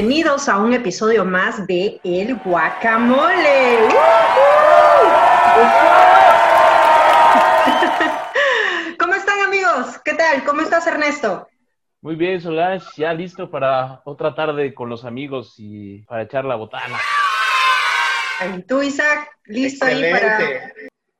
[0.00, 3.80] bienvenidos a un episodio más de El Guacamole.
[8.98, 10.00] ¿Cómo están amigos?
[10.02, 10.42] ¿Qué tal?
[10.44, 11.46] ¿Cómo estás Ernesto?
[12.00, 16.54] Muy bien, Solange, ya listo para otra tarde con los amigos y para echar la
[16.54, 16.96] botana.
[18.56, 19.28] ¿Y tú, Isaac?
[19.44, 20.72] ¿Listo ahí para...?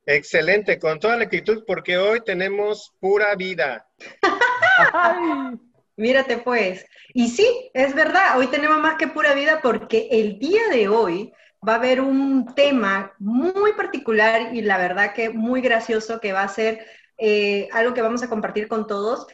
[0.07, 3.85] Excelente, con toda la actitud, porque hoy tenemos pura vida.
[6.01, 6.87] Mírate pues.
[7.13, 11.31] Y sí, es verdad, hoy tenemos más que pura vida porque el día de hoy
[11.65, 16.41] va a haber un tema muy particular y la verdad que muy gracioso que va
[16.41, 16.87] a ser
[17.19, 19.27] eh, algo que vamos a compartir con todos.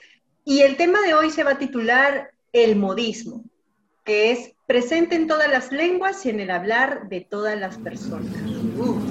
[0.44, 3.46] Y el tema de hoy se va a titular El modismo,
[4.04, 8.36] que es presente en todas las lenguas y en el hablar de todas las personas.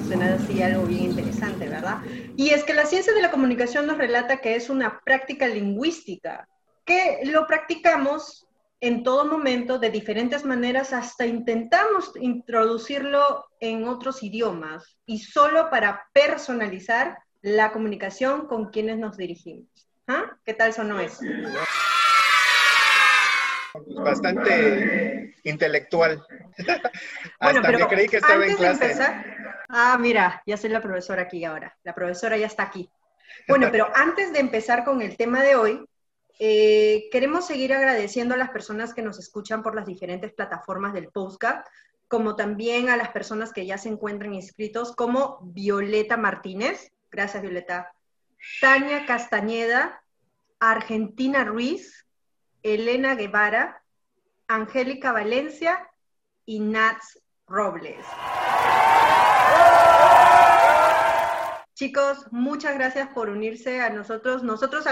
[0.05, 1.97] Suena así algo bien interesante, ¿verdad?
[2.35, 6.47] Y es que la ciencia de la comunicación nos relata que es una práctica lingüística
[6.87, 8.47] que lo practicamos
[8.79, 16.07] en todo momento de diferentes maneras, hasta intentamos introducirlo en otros idiomas y solo para
[16.13, 19.67] personalizar la comunicación con quienes nos dirigimos.
[20.07, 20.37] ¿Ah?
[20.45, 21.25] ¿Qué tal sonó eso?
[24.03, 26.23] Bastante intelectual.
[27.39, 28.95] Hasta me creí que estaba en clase.
[29.69, 31.75] ah, mira, ya soy la profesora aquí ahora.
[31.83, 32.89] La profesora ya está aquí.
[33.47, 35.85] Bueno, pero antes de empezar con el tema de hoy,
[36.39, 41.09] eh, queremos seguir agradeciendo a las personas que nos escuchan por las diferentes plataformas del
[41.09, 41.67] podcast,
[42.07, 47.93] como también a las personas que ya se encuentran inscritos, como Violeta Martínez, gracias Violeta,
[48.61, 50.01] Tania Castañeda,
[50.59, 52.05] Argentina Ruiz,
[52.63, 53.83] Elena Guevara,
[54.47, 55.89] Angélica Valencia
[56.45, 58.05] y Nats Robles.
[61.77, 64.41] Chicos, muchas gracias por unirse a nosotros.
[64.41, 64.83] Nosotros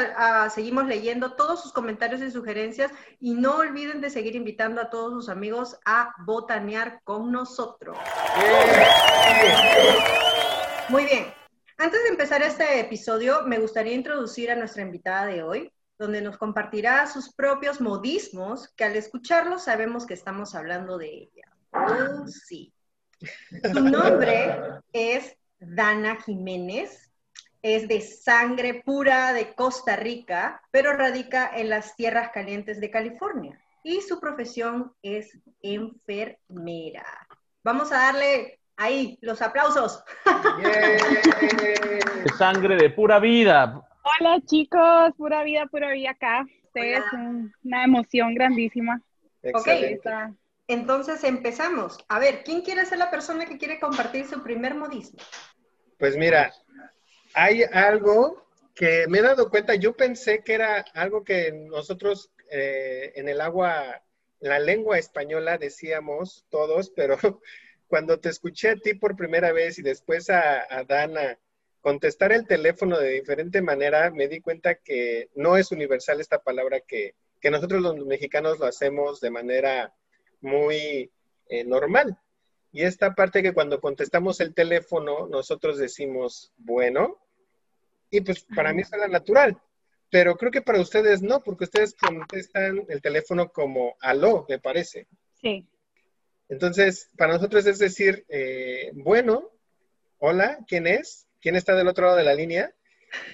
[0.53, 5.11] seguimos leyendo todos sus comentarios y sugerencias y no olviden de seguir invitando a todos
[5.13, 7.97] sus amigos a botanear con nosotros.
[10.89, 11.33] Muy bien.
[11.79, 16.37] Antes de empezar este episodio, me gustaría introducir a nuestra invitada de hoy, donde nos
[16.37, 21.51] compartirá sus propios modismos, que al escucharlos sabemos que estamos hablando de ella.
[21.71, 22.71] Oh, sí.
[23.73, 25.35] Su nombre es
[25.67, 27.11] Dana Jiménez.
[27.61, 33.59] Es de sangre pura de Costa Rica, pero radica en las tierras calientes de California.
[33.83, 37.05] Y su profesión es enfermera.
[37.63, 40.03] Vamos a darle ahí los aplausos.
[40.61, 43.81] De sangre de pura vida.
[44.03, 46.45] Hola chicos, pura vida, pura vida acá.
[46.65, 47.03] Ustedes
[47.63, 49.01] una emoción grandísima.
[49.53, 49.67] Ok,
[50.67, 52.03] entonces empezamos.
[52.09, 55.19] A ver, ¿quién quiere ser la persona que quiere compartir su primer modismo?
[56.05, 56.53] Pues mira,
[57.33, 58.45] hay algo
[58.75, 63.41] que me he dado cuenta, yo pensé que era algo que nosotros eh, en el
[63.41, 64.03] agua,
[64.39, 67.17] la lengua española decíamos todos, pero
[67.87, 71.39] cuando te escuché a ti por primera vez y después a, Dana
[71.81, 76.81] contestar el teléfono de diferente manera, me di cuenta que no es universal esta palabra
[76.81, 77.15] que,
[77.49, 79.91] nosotros los mexicanos lo hacemos de manera
[80.39, 81.11] muy
[81.49, 82.15] eh, normal.
[82.75, 87.25] Y esta parte que cuando contestamos el teléfono, nosotros decimos, bueno,
[88.09, 89.57] y pues para mí es la natural,
[90.11, 95.07] pero creo que para ustedes no, porque ustedes contestan el teléfono como aló, me parece.
[95.39, 95.65] Sí.
[96.49, 99.51] Entonces, para nosotros es decir, eh, bueno,
[100.19, 101.27] hola, ¿quién es?
[101.39, 102.75] ¿Quién está del otro lado de la línea?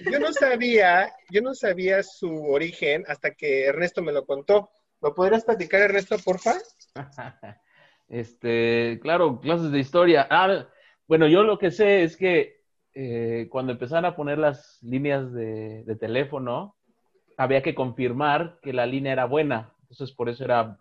[0.08, 4.70] Yo no sabía, yo no sabía su origen hasta que Ernesto me lo contó.
[5.00, 6.60] ¿Lo podrías platicar, Ernesto, porfa?
[8.12, 10.26] Este, claro, clases de historia.
[10.28, 10.66] Ah,
[11.08, 12.60] bueno, yo lo que sé es que
[12.92, 16.76] eh, cuando empezaron a poner las líneas de, teléfono,
[17.38, 19.72] había que confirmar que la línea era buena.
[19.80, 20.78] Entonces, por eso era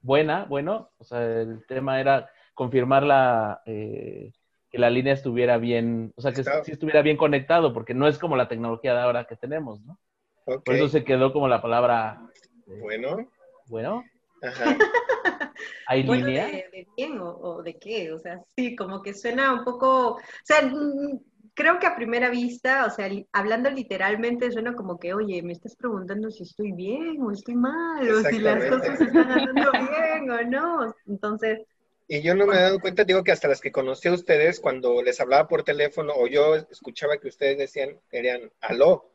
[0.00, 4.32] buena, bueno, o sea, el tema era confirmar la, eh,
[4.68, 8.18] que la línea estuviera bien, o sea, que sí estuviera bien conectado, porque no es
[8.18, 9.96] como la tecnología de ahora que tenemos, ¿no?
[10.44, 12.20] Por eso se quedó como la palabra.
[12.66, 13.28] Eh, bueno.
[13.68, 14.04] Bueno.
[14.42, 14.76] Ajá.
[15.86, 16.46] ¿Hay línea?
[16.46, 18.12] De, bien o, de qué?
[18.12, 21.18] O sea, sí, como que suena un poco, o sea, mm,
[21.54, 25.76] creo que a primera vista, o sea, hablando literalmente suena como que, oye, me estás
[25.76, 30.42] preguntando si estoy bien o estoy mal, o si las cosas están andando bien o
[30.42, 30.94] no.
[31.06, 31.60] Entonces...
[32.06, 34.60] Y yo no me he dado cuenta, digo que hasta las que conocí a ustedes,
[34.60, 39.10] cuando les hablaba por teléfono o yo escuchaba que ustedes decían, querían aló,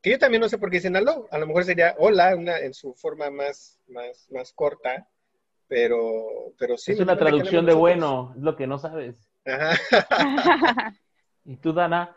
[0.00, 2.58] que yo también no sé por qué dicen aló, a lo mejor sería hola una,
[2.58, 5.06] en su forma más, más, más corta,
[5.70, 6.92] pero, pero sí.
[6.92, 9.30] Es una traducción de bueno, es lo que no sabes.
[9.46, 9.78] Ajá.
[11.44, 12.16] ¿Y tú, Dana?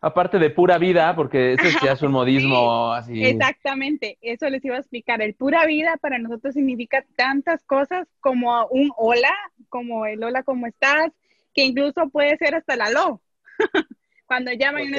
[0.00, 3.22] Aparte de pura vida, porque ese ya es un modismo así.
[3.22, 5.20] Exactamente, eso les iba a explicar.
[5.20, 9.34] El pura vida para nosotros significa tantas cosas como un hola,
[9.68, 11.12] como el hola, ¿cómo estás?
[11.52, 13.20] Que incluso puede ser hasta la lo.
[14.26, 14.98] Cuando llaman una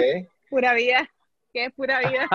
[0.52, 1.10] pura vida,
[1.52, 2.28] ¿qué pura vida?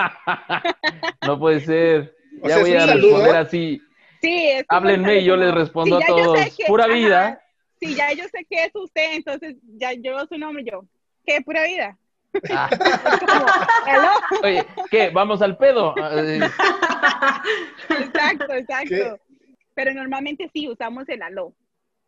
[1.24, 2.16] no puede ser.
[2.42, 3.80] ya voy a responder así.
[4.22, 6.38] Sí, es Háblenme y yo les respondo a todos.
[6.68, 7.42] pura vida.
[7.80, 10.84] Sí, ya yo sé que es usted, entonces ya yo su nombre yo.
[11.26, 11.98] ¿Qué pura vida?
[12.50, 12.70] Ah.
[14.42, 15.10] Oye, ¿qué?
[15.10, 15.94] ¿Vamos al pedo?
[17.90, 19.20] exacto, exacto.
[19.74, 21.52] Pero normalmente sí usamos el aló.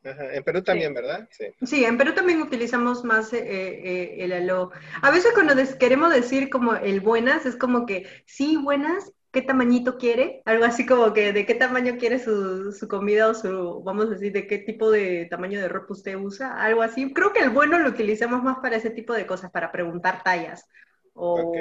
[0.04, 0.34] Ajá.
[0.34, 1.28] En Perú también, ¿verdad?
[1.30, 1.46] Sí.
[1.64, 1.84] sí.
[1.84, 4.70] en Perú también utilizamos más eh, eh, el aló.
[5.02, 9.98] A veces cuando queremos decir como el buenas, es como que sí, buenas, qué tamañito
[9.98, 14.10] quiere, algo así como que de qué tamaño quiere su, comida o su, vamos a
[14.10, 17.12] decir, de qué tipo de tamaño de ropa usted usa, algo así.
[17.12, 20.68] Creo que el bueno lo utilizamos más para ese tipo de cosas, para preguntar tallas
[21.14, 21.52] o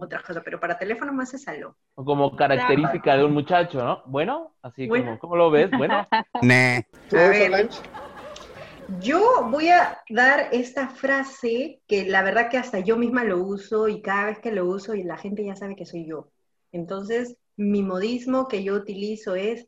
[0.00, 1.76] otras cosas, pero para teléfono más es algo.
[1.96, 4.02] O como característica de un muchacho, ¿no?
[4.06, 5.70] Bueno, así como, ¿cómo lo ves?
[5.76, 6.06] Bueno.
[9.00, 13.88] Yo voy a dar esta frase que la verdad que hasta yo misma lo uso
[13.88, 16.31] y cada vez que lo uso y la gente ya sabe que soy yo.
[16.72, 19.66] Entonces, mi modismo que yo utilizo es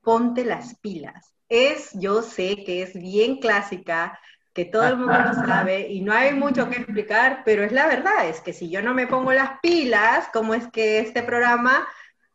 [0.00, 1.34] ponte las pilas.
[1.48, 4.18] Es, yo sé que es bien clásica,
[4.52, 7.86] que todo el mundo lo sabe y no hay mucho que explicar, pero es la
[7.88, 11.86] verdad, es que si yo no me pongo las pilas, ¿cómo es que este programa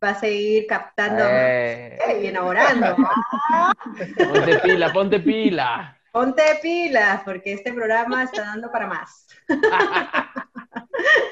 [0.04, 1.98] va a seguir captando eh.
[2.22, 2.98] y enamorando?
[4.18, 5.98] Ponte pila, ponte pila.
[6.12, 9.28] Ponte pilas, porque este programa está dando para más.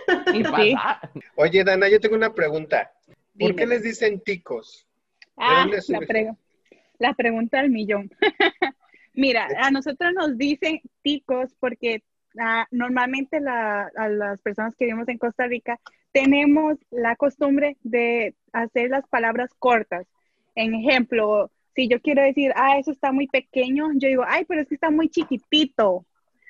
[1.35, 2.91] Oye, Dana, yo tengo una pregunta.
[3.39, 4.87] ¿Por qué les dicen ticos?
[5.37, 5.67] Ah,
[6.99, 8.09] la, pregunta del millón.
[9.13, 12.03] Mira, a nosotros nos dicen ticos porque
[12.39, 15.79] ah, normalmente a las personas que vivimos en Costa Rica
[16.11, 20.07] tenemos la costumbre de hacer las palabras cortas.
[20.55, 24.61] En ejemplo, si yo quiero decir, ah, eso está muy pequeño, yo digo, ay, pero
[24.61, 26.05] es que está muy chiquitito.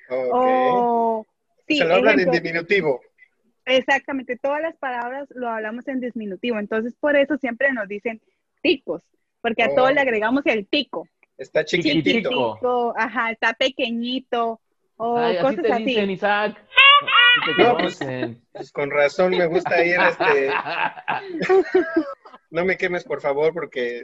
[0.09, 1.25] O,
[1.67, 3.01] Se lo hablan en diminutivo.
[3.67, 8.21] Exactamente, todas las palabras lo hablamos en disminutivo, entonces por eso siempre nos dicen
[8.61, 9.03] ticos,
[9.41, 10.03] porque a todos le oh.
[10.03, 11.07] agregamos el tico.
[11.37, 12.93] Está chiquitito.
[12.97, 14.61] ajá, está pequeñito,
[14.95, 15.83] o Ay, cosas así.
[15.83, 16.57] Te dicen, Isaac.
[17.59, 17.99] No, pues,
[18.51, 20.49] pues, con razón me gusta ir este...
[22.49, 24.01] no me quemes, por favor, porque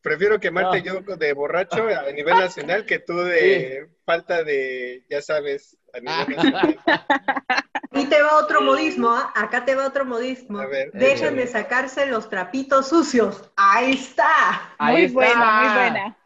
[0.00, 5.76] prefiero quemarte yo de borracho a nivel nacional que tú de falta de, ya sabes,
[5.92, 6.78] a nivel nacional.
[8.30, 9.32] Va otro modismo, ¿ah?
[9.34, 10.60] acá te va otro modismo.
[10.92, 13.50] Dejen de sacarse los trapitos sucios.
[13.56, 14.74] Ahí está.
[14.78, 16.16] muy buena, muy buena.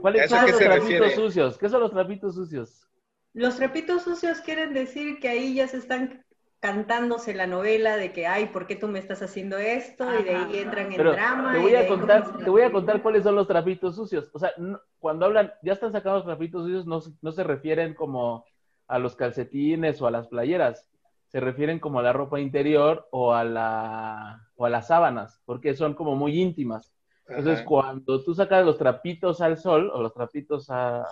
[0.00, 1.58] ¿Cuáles son los trapitos sucios?
[1.58, 2.86] ¿Qué son los trapitos sucios?
[3.32, 6.24] Los trapitos sucios quieren decir que ahí ya se están
[6.60, 10.06] cantándose la novela de que, ay, ¿por qué tú me estás haciendo esto?
[10.20, 11.52] Y de ahí entran en drama.
[11.52, 14.30] Te voy, a contar, te voy a contar cuáles son los trapitos sucios.
[14.32, 14.52] O sea,
[14.98, 18.44] cuando hablan, ya están sacando los trapitos sucios, no, no se refieren como
[18.88, 20.88] a los calcetines o a las playeras,
[21.28, 25.74] se refieren como a la ropa interior o a, la, o a las sábanas, porque
[25.74, 26.92] son como muy íntimas.
[27.28, 31.04] Entonces, cuando tú sacas los trapitos al sol o los trapitos a,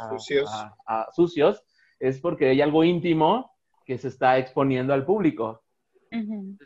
[1.11, 1.65] sucios.
[1.99, 3.53] es porque hay algo íntimo
[3.85, 5.65] que se está exponiendo al público.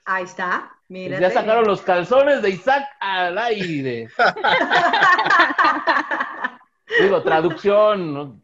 [0.05, 0.71] Ahí está.
[0.89, 1.23] Mírate.
[1.23, 4.09] Ya sacaron los calzones de Isaac al aire.
[7.01, 8.43] Digo, traducción.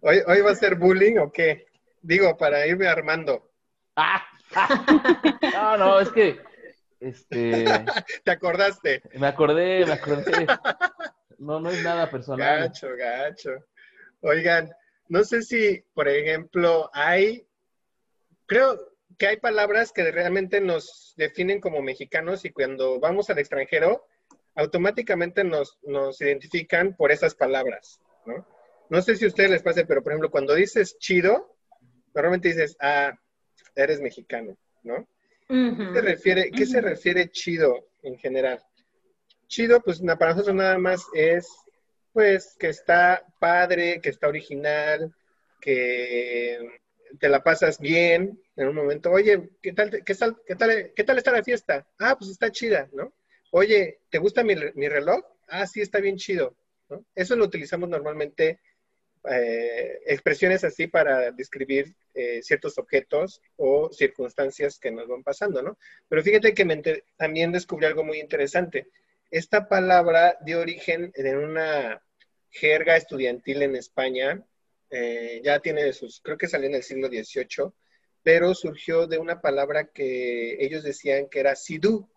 [0.00, 1.64] ¿Hoy, ¿Hoy va a ser bullying o qué?
[2.04, 3.50] Digo, para irme armando.
[5.54, 6.38] no, no, es que.
[7.00, 7.64] Este.
[8.24, 9.00] ¿Te acordaste?
[9.14, 10.46] Me acordé, me acordé.
[11.38, 12.60] No, no es nada personal.
[12.60, 13.52] Gacho, gacho.
[14.20, 14.70] Oigan,
[15.08, 17.48] no sé si, por ejemplo, hay.
[18.44, 18.78] Creo
[19.16, 24.06] que hay palabras que realmente nos definen como mexicanos y cuando vamos al extranjero,
[24.56, 28.46] automáticamente nos, nos identifican por esas palabras, ¿no?
[28.90, 31.53] No sé si a ustedes les pase, pero por ejemplo, cuando dices chido,
[32.14, 33.12] normalmente dices, ah,
[33.74, 35.06] eres mexicano, ¿no?
[35.48, 38.62] ¿Qué, se refiere, ¿Qué se refiere chido en general?
[39.46, 41.48] Chido, pues para nosotros nada más es,
[42.12, 45.14] pues, que está padre, que está original,
[45.60, 46.80] que
[47.18, 49.10] te la pasas bien en un momento.
[49.10, 51.86] Oye, ¿qué tal, qué tal, qué tal, qué tal está la fiesta?
[51.98, 53.12] Ah, pues está chida, ¿no?
[53.50, 55.24] Oye, ¿te gusta mi, mi reloj?
[55.48, 56.56] Ah, sí, está bien chido.
[56.88, 57.04] ¿no?
[57.14, 58.60] Eso lo utilizamos normalmente
[59.30, 65.78] eh, expresiones así para describir eh, ciertos objetos o circunstancias que nos van pasando, ¿no?
[66.08, 68.88] Pero fíjate que también descubrí algo muy interesante.
[69.30, 72.02] Esta palabra dio origen en una
[72.50, 74.42] jerga estudiantil en España,
[74.90, 77.72] eh, ya tiene sus, creo que salió en el siglo XVIII,
[78.22, 82.08] pero surgió de una palabra que ellos decían que era sidú.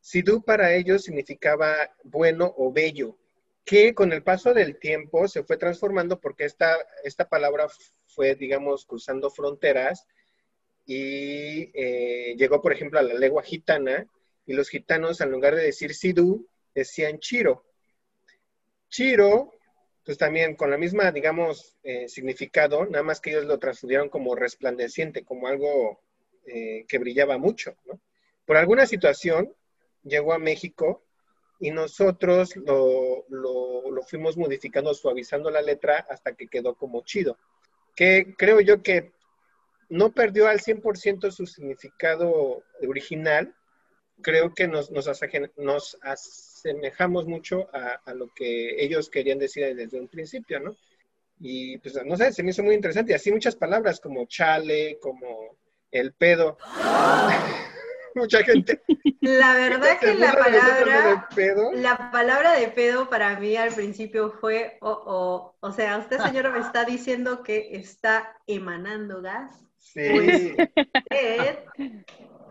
[0.00, 3.16] Sidú para ellos significaba bueno o bello,
[3.64, 7.66] que con el paso del tiempo se fue transformando porque esta, esta palabra
[8.06, 10.06] fue, digamos, cruzando fronteras
[10.86, 14.06] y eh, llegó, por ejemplo, a la lengua gitana
[14.46, 17.64] y los gitanos, en lugar de decir sidú, decían chiro.
[18.88, 19.52] Chiro
[20.04, 24.34] pues también con la misma, digamos, eh, significado, nada más que ellos lo transfundieron como
[24.34, 26.00] resplandeciente, como algo
[26.46, 27.76] eh, que brillaba mucho.
[28.44, 29.54] Por alguna situación
[30.02, 31.04] llegó a México
[31.60, 37.38] y nosotros lo, lo, fuimos modificando, suavizando la letra hasta que quedó como chido,
[37.94, 39.12] que creo yo que
[39.90, 43.54] no perdió al 100% su significado original,
[44.22, 45.06] creo que nos, nos,
[45.58, 50.74] nos asemejamos mucho a, lo que ellos querían decir desde un principio, ¿no?
[51.38, 53.12] Y pues no sé, se me hizo muy interesante.
[53.12, 55.56] Y así muchas palabras como chale, como
[55.90, 56.58] el pedo.
[58.14, 58.82] Mucha gente.
[59.20, 61.28] La verdad que la palabra,
[61.74, 65.54] la palabra de pedo para mí al principio fue, oh, oh.
[65.60, 69.52] o sea, usted señora me está diciendo que está emanando gas.
[69.78, 70.56] Sí.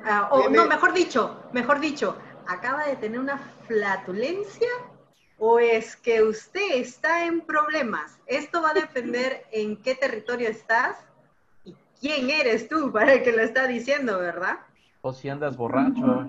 [0.03, 3.37] Ah, o no, mejor dicho, mejor dicho, acaba de tener una
[3.67, 4.69] flatulencia
[5.37, 8.17] o es que usted está en problemas.
[8.27, 10.97] Esto va a depender en qué territorio estás
[11.65, 14.59] y quién eres tú para el que lo está diciendo, ¿verdad?
[15.01, 16.27] O si andas borracho.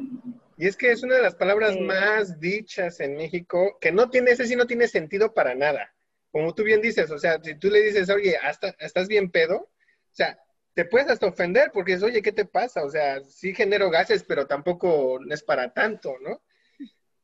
[0.56, 4.32] Y es que es una de las palabras más dichas en México, que no tiene,
[4.32, 5.94] ese sí no tiene sentido para nada.
[6.30, 9.56] Como tú bien dices, o sea, si tú le dices, oye, hasta, ¿estás bien pedo?
[9.56, 10.38] O sea,
[10.74, 12.84] te puedes hasta ofender porque es, oye, ¿qué te pasa?
[12.84, 16.42] O sea, sí genero gases, pero tampoco es para tanto, ¿no?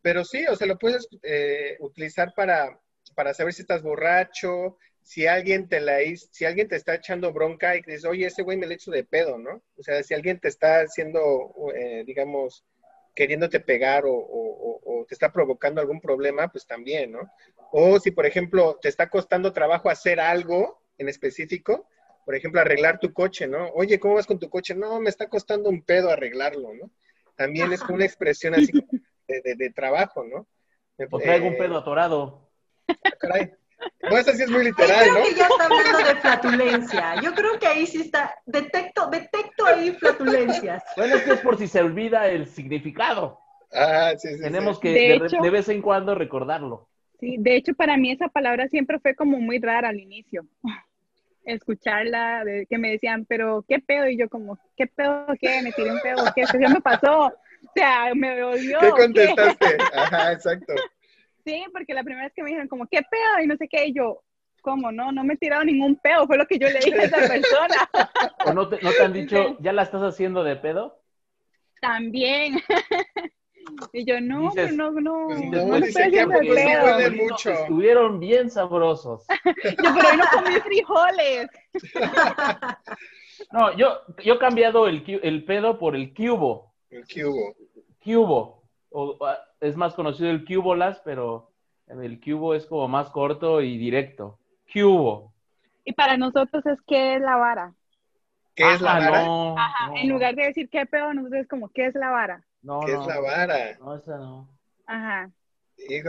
[0.03, 2.81] Pero sí, o sea, lo puedes eh, utilizar para,
[3.15, 5.99] para saber si estás borracho, si alguien te la
[6.33, 9.05] si alguien te está echando bronca y dices, oye, ese güey me le echo de
[9.05, 9.63] pedo, ¿no?
[9.79, 12.65] O sea, si alguien te está haciendo, eh, digamos,
[13.15, 17.31] queriéndote pegar o, o, te está provocando algún problema, pues también, ¿no?
[17.71, 21.89] O si, por ejemplo, te está costando trabajo hacer algo en específico,
[22.25, 23.69] por ejemplo, arreglar tu coche, ¿no?
[23.75, 24.75] Oye, ¿cómo vas con tu coche?
[24.75, 26.91] No, me está costando un pedo arreglarlo, ¿no?
[27.37, 28.73] También es una expresión así
[29.29, 30.49] de, trabajo, ¿no?
[31.13, 32.51] O traigo un eh, pedo atorado.
[32.89, 33.53] Ah, caray.
[34.03, 37.15] No, esa sí es muy literal, Yo creo que ya está hablando de flatulencia.
[37.23, 40.83] Yo creo que ahí sí está, detecto, detecto ahí flatulencias.
[40.97, 43.41] Bueno, es que es por si se olvida el significado.
[43.73, 44.41] Ah, sí, sí.
[44.41, 46.89] Tenemos que de, de, vez en cuando recordarlo.
[47.21, 50.47] Sí, de hecho para mí esa palabra siempre fue como muy rara al inicio
[51.47, 55.63] escucharla, de, que me decían, pero qué pedo, y yo como, ¿qué pedo qué?
[55.63, 56.45] ¿Me tiré un pedo qué?
[56.51, 57.27] ¿Qué me pasó?
[57.27, 58.79] O sea, me odió.
[58.81, 59.79] ¿Qué contestaste?
[59.95, 60.75] Ajá, exacto.
[61.47, 63.45] Sí, porque la primera vez que me dijeron como, ¿qué pedo?
[63.45, 64.25] Y no sé qué, y yo,
[64.63, 65.13] ¿cómo no?
[65.13, 67.89] No me he tirado ningún pedo, fue lo que yo le dije a esa persona.
[68.45, 71.01] ¿O no te, no te han dicho, ya la estás haciendo de pedo?
[71.81, 72.61] También.
[73.93, 77.51] Y yo, no, no, no, pues no, no dice que puede mucho.
[77.51, 79.27] Estuvieron bien sabrosos.
[79.45, 81.49] yo, pero hoy no comí frijoles.
[83.51, 86.75] no, yo, yo he cambiado el, el pedo por el cubo.
[86.91, 87.57] El cubo.
[88.05, 88.56] Cubo.
[88.99, 89.19] O,
[89.61, 91.51] es más conocido el cubolas, pero
[91.87, 94.39] el cubo es como más corto y directo.
[94.73, 95.35] Cubo.
[95.85, 97.75] Y para nosotros es que es la vara.
[98.55, 99.27] ¿Qué es la vara?
[99.59, 102.43] Ajá, en lugar de decir qué pedo, nosotros es como, ¿qué es la vara?
[102.63, 103.77] No, ¿Qué es la vara?
[103.79, 104.49] No, esa no.
[104.87, 105.31] Ajá.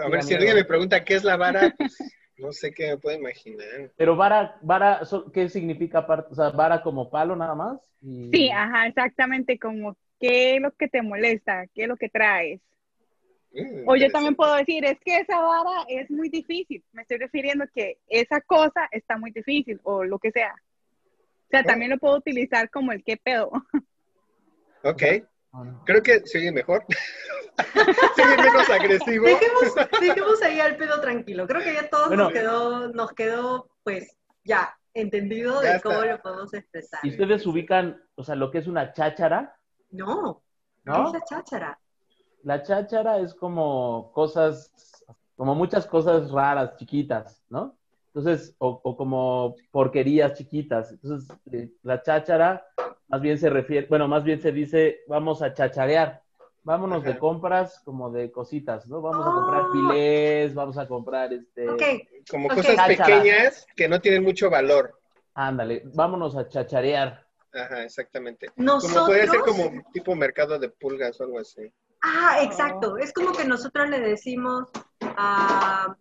[0.03, 1.97] a ver, si alguien me pregunta qué es la vara, pues,
[2.37, 3.91] no sé qué me puedo imaginar.
[3.97, 5.01] Pero vara, vara,
[5.33, 7.81] ¿qué significa O sea, vara como palo nada más.
[7.99, 12.61] Sí, ajá, exactamente, como qué es lo que te molesta, qué es lo que traes.
[13.57, 16.83] Mm, o yo también puedo decir, es que esa vara es muy difícil.
[16.91, 20.53] Me estoy refiriendo que esa cosa está muy difícil o lo que sea.
[20.53, 23.51] O sea, también lo puedo utilizar como el qué pedo.
[24.83, 25.03] Ok.
[25.85, 26.85] Creo que sigue mejor.
[28.15, 29.25] sigue menos agresivo.
[29.25, 31.47] Dejemos, ahí al pedo tranquilo.
[31.47, 36.53] Creo que ya todos nos quedó, nos quedó, pues, ya entendido de cómo lo podemos
[36.53, 36.99] expresar.
[37.03, 39.57] ¿Y ustedes ubican, o sea, lo que es una cháchara?
[39.89, 40.43] No,
[40.83, 41.07] ¿no?
[41.07, 41.79] es la cháchara?
[42.43, 44.71] La cháchara es como cosas,
[45.35, 47.75] como muchas cosas raras, chiquitas, ¿no?
[48.07, 50.91] Entonces, o, o como porquerías chiquitas.
[50.91, 52.65] Entonces, eh, la cháchara
[53.07, 56.21] más bien se refiere, bueno, más bien se dice, vamos a chacharear.
[56.63, 59.01] Vámonos de compras como de cositas, ¿no?
[59.01, 59.69] Vamos a comprar ah.
[59.71, 61.65] filés, vamos a comprar este...
[62.29, 64.99] Como cosas pequeñas que no tienen mucho valor.
[65.33, 67.25] Ándale, vámonos a chacharear.
[67.53, 68.47] Ajá, exactamente.
[68.57, 68.97] Nosotros...
[68.97, 71.71] Como puede ser como tipo mercado de pulgas o algo así.
[72.01, 72.97] Ah, exacto.
[72.97, 74.69] Es como que nosotros le decimos,
[75.01, 75.95] ah,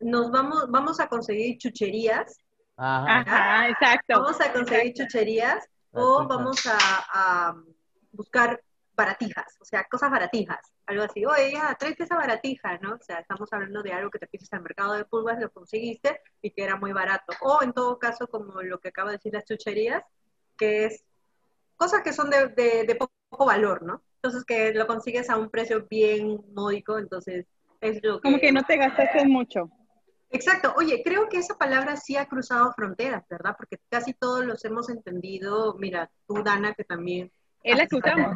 [0.00, 2.38] nos vamos, vamos a conseguir chucherías.
[2.76, 3.20] Ajá.
[3.20, 4.20] Ajá, exacto.
[4.20, 7.54] Vamos a conseguir chucherías o vamos a,
[8.12, 8.62] buscar
[8.96, 12.94] baratijas, o sea, cosas baratijas, algo así, oye, ya, tráete esa baratija, ¿no?
[12.94, 16.20] O sea, estamos hablando de algo que te pides al mercado de pulgas, lo conseguiste
[16.40, 17.32] y que era muy barato.
[17.40, 20.04] O en todo caso, como lo que acabo de decir, las chucherías,
[20.56, 21.04] que es
[21.76, 24.00] cosas que son de, de poco valor, ¿no?
[24.24, 27.44] Entonces, que lo consigues a un precio bien módico, entonces
[27.82, 28.22] es lo que...
[28.22, 29.70] Como que no te gastaste mucho.
[30.30, 30.72] Exacto.
[30.78, 33.54] Oye, creo que esa palabra sí ha cruzado fronteras, ¿verdad?
[33.54, 35.74] Porque casi todos los hemos entendido.
[35.74, 37.30] Mira, tú, Dana, que también.
[37.62, 38.34] Él la chutamos.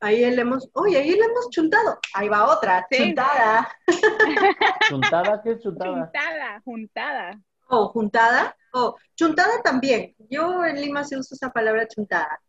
[0.00, 1.98] Ahí le hemos, oye, ahí le hemos chuntado.
[2.14, 3.68] Ahí va otra, chuntada.
[4.88, 5.42] ¿Chuntada?
[5.42, 6.06] ¿Qué es chuntada?
[6.06, 7.40] Juntada, juntada.
[7.66, 8.56] Oh, juntada.
[8.72, 10.14] Oh, chuntada también.
[10.30, 12.40] Yo en Lima se usa esa palabra chuntada.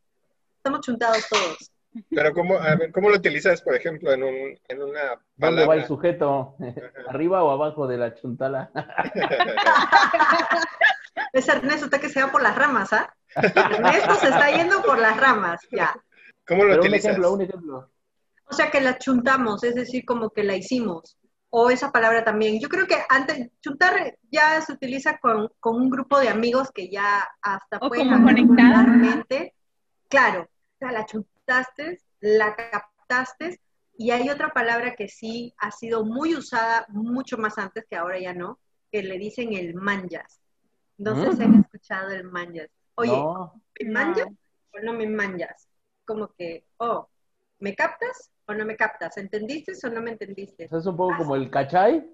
[0.55, 1.73] Estamos chuntados todos.
[2.09, 5.21] Pero ¿cómo, a ver, ¿cómo lo utilizas, por ejemplo, en, un, en una palabra?
[5.37, 6.55] ¿Dónde va el sujeto?
[7.07, 8.71] ¿Arriba o abajo de la chuntala?
[11.33, 13.13] es Ernesto, está que se va por las ramas, ¿ah?
[13.35, 15.95] Ernesto se está yendo por las ramas, ya.
[16.47, 17.05] ¿Cómo lo utilizas?
[17.05, 17.91] Un ejemplo, un ejemplo.
[18.45, 21.17] O sea, que la chuntamos, es decir, como que la hicimos.
[21.51, 22.59] O esa palabra también.
[22.59, 26.89] Yo creo que antes, chuntar ya se utiliza con, con un grupo de amigos que
[26.89, 28.85] ya hasta o pueden como conectar.
[30.07, 31.05] Claro, o sea, la
[31.49, 33.59] chuntamos la captaste,
[33.97, 38.19] y hay otra palabra que sí ha sido muy usada mucho más antes, que ahora
[38.19, 38.59] ya no,
[38.91, 40.39] que le dicen el manjas.
[40.97, 41.61] No sé si han mm.
[41.61, 42.69] escuchado el manjas.
[42.95, 43.17] Oye,
[43.81, 44.27] ¿me manjas
[44.73, 45.67] o no me manjas?
[46.05, 47.09] Como que, oh,
[47.59, 49.17] ¿me captas o no me captas?
[49.17, 50.69] ¿Entendiste o no me entendiste?
[50.71, 52.05] Es un poco como el cachay.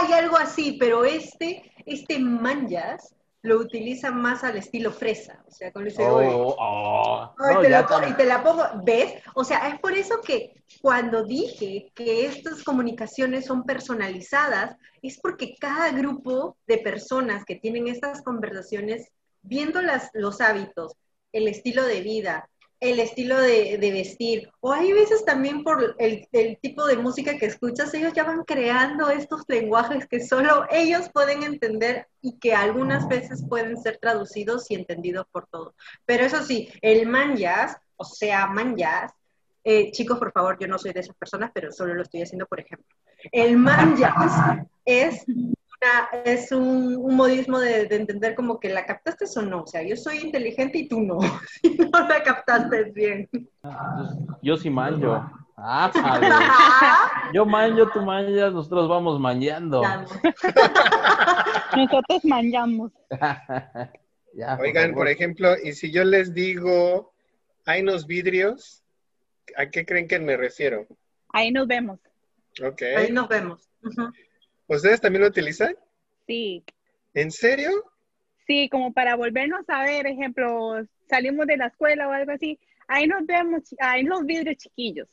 [0.00, 5.72] Hay algo así, pero este, este manjas lo utilizan más al estilo fresa, o sea,
[5.72, 7.34] con ese oh, oh.
[7.60, 9.14] te la pongo, y te la pongo, ¿ves?
[9.34, 15.56] O sea, es por eso que cuando dije que estas comunicaciones son personalizadas, es porque
[15.58, 19.08] cada grupo de personas que tienen estas conversaciones,
[19.42, 20.92] viendo las, los hábitos,
[21.32, 22.48] el estilo de vida,
[22.82, 26.26] el estilo de, vestir, o hay veces también por el,
[26.60, 31.44] tipo de música que escuchas, ellos ya van creando estos lenguajes que solo ellos pueden
[31.44, 35.74] entender y que algunas veces pueden ser traducidos y entendidos por todos.
[36.04, 39.12] Pero eso sí, el manjas, o sea, manjas,
[39.62, 42.46] eh, chicos, por favor, yo no soy de esas personas, pero solo lo estoy haciendo
[42.46, 42.96] por ejemplo.
[43.30, 45.24] El manjas es
[46.24, 49.62] es un, modismo de, entender como que la captaste o no.
[49.62, 51.18] O sea, yo soy inteligente y tú no.
[51.92, 53.28] no la captaste bien.
[54.42, 55.24] Yo sí manjo.
[55.56, 55.90] Ah,
[57.34, 59.82] yo manjo, tú manjas, nosotros vamos manjando.
[61.76, 62.90] nosotros manjamos.
[64.60, 67.12] Oigan, por, ejemplo, y si yo les digo,
[67.64, 68.82] hay unos vidrios,
[69.56, 70.86] ¿a qué creen que me refiero?
[71.32, 72.00] Ahí nos vemos.
[72.62, 72.82] Ok.
[72.96, 73.68] Ahí nos vemos.
[74.76, 75.76] ¿Ustedes también lo utilizan?
[76.26, 76.64] Sí.
[77.14, 77.70] ¿En serio?
[78.46, 82.58] Sí, como para volvernos a ver, ejemplo, salimos de la escuela o algo así,
[82.88, 85.08] ahí nos vemos, ahí los vidrios chiquillos.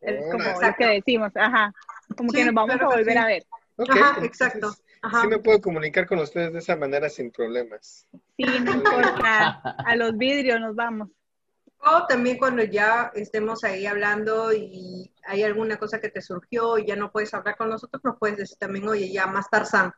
[0.00, 1.72] Es como lo que decimos, ajá,
[2.16, 3.44] como que nos vamos a volver a ver.
[3.88, 4.72] ajá, exacto.
[4.72, 8.06] Sí me puedo comunicar con ustedes de esa manera sin problemas.
[8.36, 11.08] Sí, no importa, a los vidrios nos vamos.
[11.80, 16.86] O también cuando ya estemos ahí hablando y hay alguna cosa que te surgió y
[16.86, 19.92] ya no puedes hablar con nosotros, nos puedes decir también, oye, ya más Tarzán.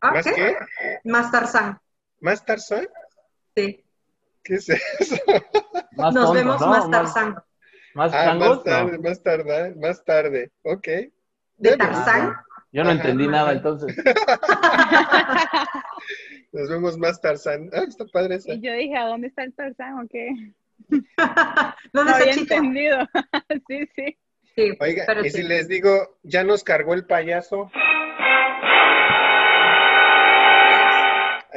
[0.00, 0.56] ¿Ah, ¿Más qué?
[1.04, 1.80] Más Tarzán.
[2.20, 2.86] ¿Más Tarzán?
[3.56, 3.84] Sí.
[4.42, 5.16] ¿Qué es eso?
[5.96, 7.36] Nos vemos más Tarzán.
[7.94, 10.52] ¿Más, ah, más tarde, más tarde, más tarde.
[10.62, 10.86] Ok.
[11.56, 12.36] ¿De Tarzán?
[12.70, 13.96] Yo no entendí nada entonces.
[16.52, 17.70] Nos vemos más Tarzán.
[17.72, 18.52] Ah, está padre eso.
[18.52, 20.28] Y yo dije, ¿a dónde está el Tarzán o qué?
[21.92, 22.98] no había entendido.
[23.68, 24.16] sí, sí.
[24.80, 27.70] Oiga, y si les digo, ya nos cargó el payaso.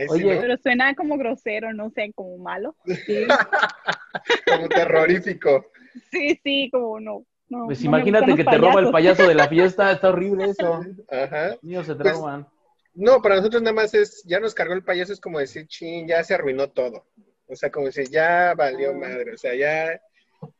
[0.10, 2.76] Oye, pero suena como grosero, no sé, como malo.
[2.86, 3.26] Sí.
[4.48, 5.66] como terrorífico.
[6.12, 7.26] Sí, sí, como no.
[7.66, 10.82] pues imagínate que te roba el payaso de la fiesta, está horrible eso.
[11.10, 11.58] Ajá.
[11.62, 12.48] Niños se pues, trauman.
[12.94, 16.08] no, para nosotros nada más es, ya nos cargó el payaso, es como decir, ching,
[16.08, 17.06] ya se arruinó todo.
[17.50, 20.00] O sea, como decir, ya valió madre, o sea, ya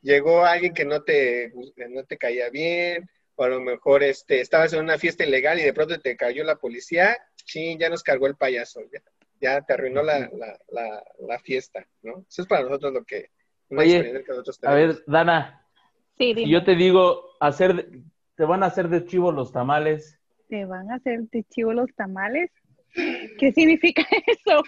[0.02, 1.54] llegó alguien que no te,
[1.90, 5.64] no te caía bien, o a lo mejor este, estabas en una fiesta ilegal y
[5.64, 8.82] de pronto te cayó la policía, ching, ya nos cargó el payaso.
[8.92, 9.02] Ya
[9.42, 10.30] ya te arruinó la,
[10.72, 12.26] la, la, fiesta, ¿no?
[12.28, 13.30] Eso es para nosotros lo que...
[13.70, 14.24] Oye,
[14.64, 15.66] a ver, Dana,
[16.18, 17.90] sí, si yo te digo, hacer,
[18.36, 20.20] te van a hacer de chivo los tamales.
[20.48, 22.50] ¿Te van a hacer de chivo los tamales?
[22.96, 24.64] ¿Qué significa eso?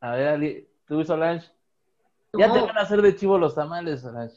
[0.00, 0.64] A ver,
[0.94, 1.50] tú, Solange.
[2.34, 4.36] Ya te van a hacer de chivo los tamales, Solange.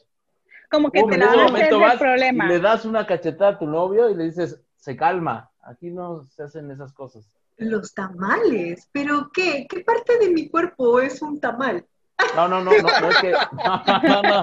[0.70, 2.46] Como que te la van a hacer de problema.
[2.46, 5.50] le das una cachetada a tu novio y le dices, se calma.
[5.62, 7.24] Aquí no se hacen esas cosas.
[7.58, 9.66] Los tamales, pero ¿qué?
[9.68, 11.84] ¿Qué parte de mi cuerpo es un tamal?
[12.34, 13.32] No, no, no, no, no es que.
[13.52, 14.42] No, no,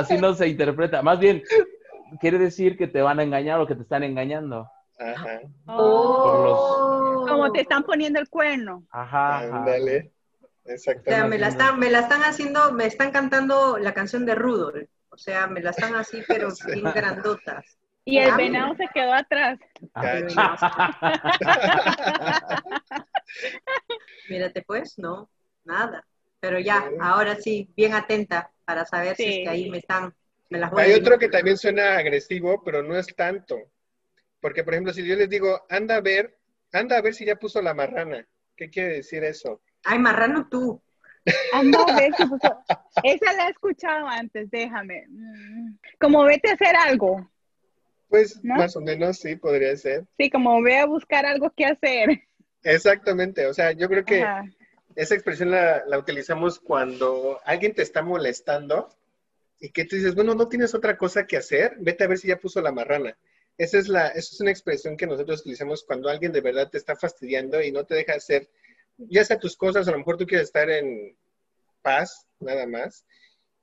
[0.00, 1.02] así no se interpreta.
[1.02, 1.42] Más bien,
[2.20, 4.68] quiere decir que te van a engañar o que te están engañando.
[4.98, 5.40] Ajá.
[5.66, 7.24] Oh.
[7.28, 8.84] Como te están poniendo el cuerno.
[8.90, 9.40] Ajá.
[9.40, 10.12] Ándale.
[10.68, 11.28] O sea, Exactamente.
[11.28, 14.88] me la están, me la están haciendo, me están cantando la canción de Rudolf.
[15.10, 16.72] O sea, me la están así, pero Sí.
[16.72, 17.78] bien grandotas.
[18.04, 19.58] Y el Ah, venado se quedó atrás.
[24.28, 25.30] Mírate pues, no,
[25.64, 26.04] nada.
[26.40, 26.94] Pero ya, Sí.
[27.00, 30.14] ahora sí, bien atenta para saber si es que ahí me están,
[30.50, 33.58] me las voy Hay a otro que también suena agresivo, pero no es tanto.
[34.40, 36.36] Porque, por ejemplo, si yo les digo, anda a ver,
[36.72, 38.24] anda a ver si ya puso la marrana.
[38.56, 39.62] ¿Qué quiere decir eso?
[39.84, 40.80] Ay, marrano tú.
[41.52, 42.58] Anda a ver si puso-
[43.02, 45.04] Esa la he escuchado antes, déjame.
[45.08, 45.78] Mm.
[46.00, 47.30] Como vete a hacer algo.
[48.08, 48.54] Pues ¿No?
[48.56, 50.06] más o menos sí, podría ser.
[50.16, 52.22] Sí, como ve a buscar algo que hacer.
[52.62, 53.46] Exactamente.
[53.46, 54.44] O sea, yo creo que Ajá.
[54.96, 58.88] esa expresión la, la utilizamos cuando alguien te está molestando
[59.60, 62.28] y que tú dices, bueno, no tienes otra cosa que hacer, vete a ver si
[62.28, 63.16] ya puso la marrana.
[63.58, 66.78] Esa es, la, esa es una expresión que nosotros utilizamos cuando alguien de verdad te
[66.78, 68.48] está fastidiando y no te deja hacer,
[68.98, 71.16] ya sea tus cosas, a lo mejor tú quieres estar en
[71.82, 73.04] paz, nada más.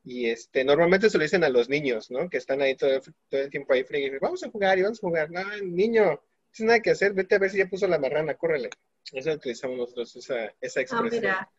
[0.03, 2.29] Y este, normalmente se lo dicen a los niños, ¿no?
[2.29, 4.11] Que están ahí todo, el- todo el tiempo ahí frío.
[4.21, 5.31] Vamos a jugar y vamos a jugar.
[5.31, 6.21] No, niño, no
[6.51, 8.69] tienes nada que hacer, vete a ver si ya puso la marrana, córrele.
[9.11, 11.21] Eso utilizamos nosotros, esa, esa Ah, expresión.
[11.21, 11.49] mira.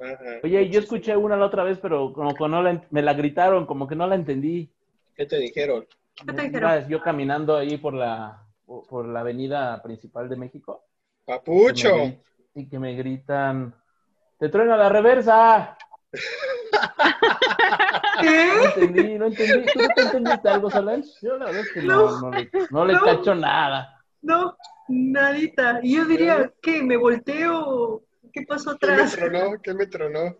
[0.00, 0.40] Ajá.
[0.42, 3.64] Oye, yo escuché una la otra vez, pero como que no la, me la gritaron,
[3.64, 4.68] como que no la entendí.
[5.14, 5.86] ¿Qué te dijeron?
[6.14, 6.88] ¿Qué te dijeron?
[6.88, 10.84] Yo caminando ahí por la, por la avenida principal de México.
[11.24, 11.94] Papucho.
[12.54, 13.74] Y que me gritan,
[14.38, 15.76] te truena la reversa.
[18.16, 19.72] No entendí, no entendí.
[19.72, 21.08] ¿Tú no te entendiste algo, Solange?
[21.20, 23.00] Yo la verdad es que no, no, le, no le No.
[23.04, 24.04] cacho nada.
[24.22, 24.56] No,
[24.88, 25.80] nadita.
[25.82, 26.82] Y yo diría, ¿qué?
[26.82, 28.02] ¿Me volteo?
[28.32, 29.16] ¿Qué pasó ¿Qué me atrás?
[29.16, 29.60] tronó?
[29.62, 30.36] ¿Qué me tronó?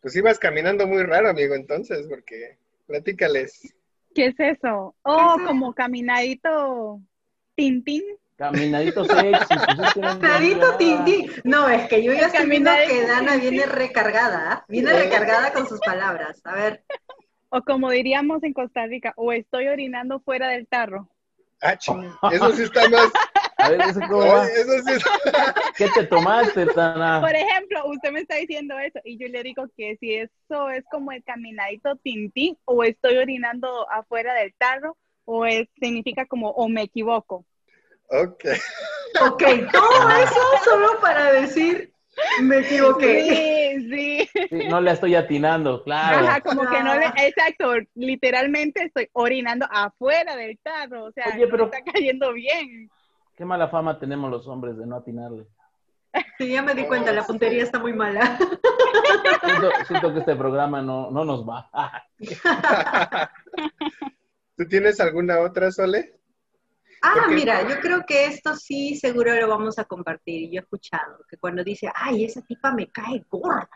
[0.00, 3.74] Pues ibas caminando muy raro, amigo, entonces, porque platícales.
[4.14, 4.94] ¿Qué es eso?
[5.02, 7.00] Oh, ¿Qué es como caminadito
[7.54, 8.02] tintín.
[8.38, 9.54] Caminadito sexy.
[9.76, 10.78] Pues es que no entendí Nadito nada.
[10.78, 11.32] Tintín.
[11.42, 14.52] No, es que yo ya estoy viendo Caminadito que Dana viene recargada.
[14.52, 14.64] ¿ah?
[14.68, 16.40] Viene recargada con sus palabras.
[16.44, 16.84] A ver.
[17.48, 21.08] O como diríamos en Costa Rica, o estoy orinando fuera del tarro.
[21.60, 23.08] Ah, ching, eso sí está más.
[23.56, 24.46] A ver, ¿ese cómo va?
[24.46, 27.20] Eso sí está- ¿Qué te tomaste, Tana?
[27.20, 30.84] Por ejemplo, usted me está diciendo eso y yo le digo que si eso es
[30.92, 36.68] como el caminadito tintín o estoy orinando afuera del tarro o es, significa como o
[36.68, 37.44] me equivoco.
[38.10, 38.44] Ok.
[39.22, 39.42] Ok,
[39.72, 41.92] todo eso solo para decir,
[42.42, 43.78] me equivoqué.
[43.80, 44.46] Sí, sí.
[44.48, 46.26] Sí, no le estoy atinando, claro.
[46.26, 47.14] Ajá, como que no le, Ah.
[47.18, 52.90] exacto, literalmente estoy orinando afuera del tarro, o sea, Oye, no pero- está cayendo bien.
[53.36, 55.46] Qué mala fama tenemos los hombres de no atinarle.
[56.38, 58.38] Sí, ya me di cuenta, la puntería está muy mala.
[59.44, 61.70] Siento, siento que este programa no, no nos va.
[64.56, 66.17] ¿Tú tienes alguna otra, Sole?
[67.02, 70.50] Ah, Porque- mira, yo creo que esto sí seguro lo vamos a compartir.
[70.50, 73.68] Yo he escuchado que cuando dice, ay, esa tipa me cae gorda,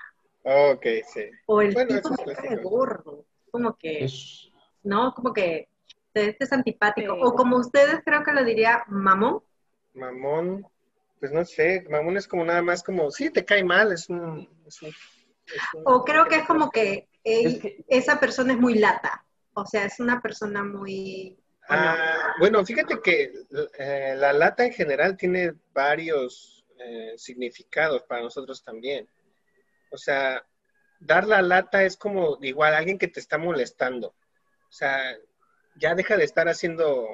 [0.44, 1.22] Ok, sí.
[1.46, 2.70] o el Bueno, tipo eso es me cae clásico.
[2.70, 4.48] gordo, como que, Es-
[4.82, 5.14] ¿no?
[5.14, 5.68] Como que
[6.14, 7.14] este es antipático.
[7.14, 7.20] Sí.
[7.22, 9.42] O como ustedes creo que lo diría mamón.
[9.94, 10.66] Mamón,
[11.20, 14.48] pues no sé, mamón es como nada más como, sí, te cae mal, es un...
[14.66, 14.94] es un- es
[15.74, 19.24] un- O creo que es como que, ey, Es que- esa persona es muy lata.
[19.54, 21.38] O sea, es una persona muy...
[21.72, 21.88] ¿o no?
[21.88, 23.32] Ah, bueno, fíjate que
[23.78, 29.08] eh, la lata en general tiene varios eh, significados para nosotros también.
[29.90, 30.44] O sea,
[30.98, 34.08] dar la lata es como igual alguien que te está molestando.
[34.08, 35.16] O sea,
[35.76, 37.06] ya deja de estar haciendo,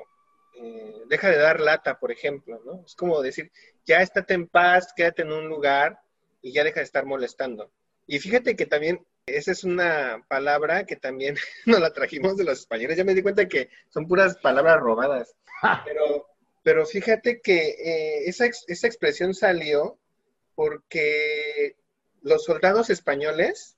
[0.56, 2.84] eh, deja de dar lata, por ejemplo, ¿no?
[2.86, 3.50] Es como decir,
[3.84, 6.00] ya estate en paz, quédate en un lugar
[6.42, 7.72] y ya deja de estar molestando.
[8.06, 9.04] Y fíjate que también
[9.36, 11.36] esa es una palabra que también
[11.66, 12.96] nos la trajimos de los españoles.
[12.96, 15.34] Ya me di cuenta que son puras palabras robadas.
[15.84, 16.26] Pero,
[16.62, 19.98] pero fíjate que eh, esa, esa expresión salió
[20.54, 21.76] porque
[22.22, 23.76] los soldados españoles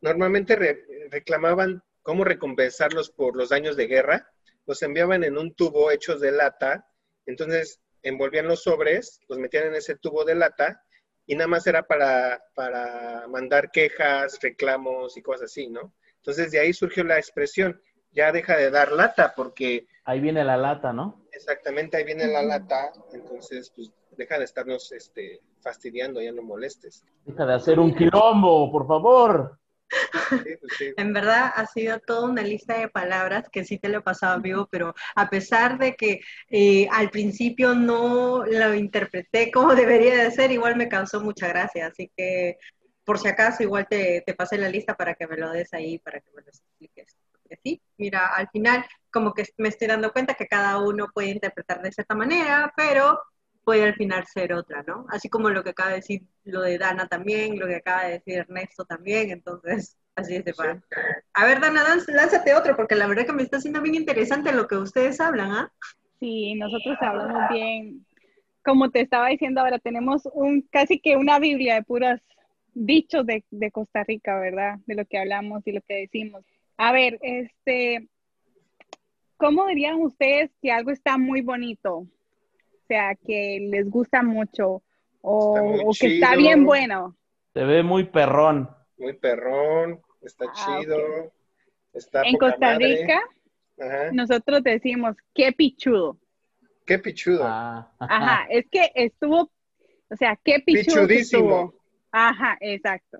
[0.00, 4.30] normalmente re- reclamaban cómo recompensarlos por los daños de guerra.
[4.66, 6.86] Los enviaban en un tubo hechos de lata.
[7.26, 10.82] Entonces envolvían los sobres, los metían en ese tubo de lata
[11.26, 15.92] y nada más era para, para mandar quejas, reclamos y cosas así, ¿no?
[16.16, 17.80] Entonces de ahí surgió la expresión,
[18.12, 21.26] ya deja de dar lata porque Ahí viene la lata, ¿no?
[21.32, 27.04] exactamente ahí viene la lata, entonces pues deja de estarnos este, fastidiando, ya no molestes.
[27.24, 29.58] Deja de hacer un quilombo, por favor.
[30.96, 34.34] En verdad ha sido toda una lista de palabras que sí te lo he pasado,
[34.34, 40.30] amigo, pero a pesar de que eh, al principio no lo interpreté como debería de
[40.30, 41.86] ser, igual me causó mucha gracia.
[41.86, 42.58] Así que
[43.04, 45.98] por si acaso igual te, te pasé la lista para que me lo des ahí,
[45.98, 47.16] para que me lo expliques.
[47.30, 51.28] Porque sí, mira, al final como que me estoy dando cuenta que cada uno puede
[51.28, 53.20] interpretar de cierta manera, pero
[53.66, 55.06] puede al final ser otra, ¿no?
[55.08, 58.12] Así como lo que acaba de decir lo de Dana también, lo que acaba de
[58.12, 60.80] decir Ernesto también, entonces así es de fácil.
[61.34, 64.68] A ver, Dana, lánzate otro, porque la verdad que me está haciendo bien interesante lo
[64.68, 65.72] que ustedes hablan, ¿ah?
[66.20, 68.06] Sí, nosotros hablamos bien.
[68.64, 72.20] Como te estaba diciendo ahora, tenemos un casi que una Biblia de puros
[72.72, 74.78] dichos de, de Costa Rica, ¿verdad?
[74.86, 76.44] De lo que hablamos y lo que decimos.
[76.76, 78.08] A ver, este,
[79.36, 82.06] ¿cómo dirían ustedes que algo está muy bonito?
[82.86, 84.84] O sea, que les gusta mucho
[85.20, 87.16] o, que está bien bueno.
[87.52, 88.70] Se ve muy perrón.
[88.96, 91.32] Muy perrón, está ah, chido.
[91.92, 93.20] Está en Costa Rica,
[94.12, 96.16] nosotros decimos, qué pichudo.
[96.84, 97.42] Qué pichudo.
[97.44, 97.90] Ah.
[97.98, 99.50] Ajá, es que estuvo,
[100.08, 101.74] o sea, qué pichudo Pichudísimo.
[102.12, 103.18] Ajá, exacto.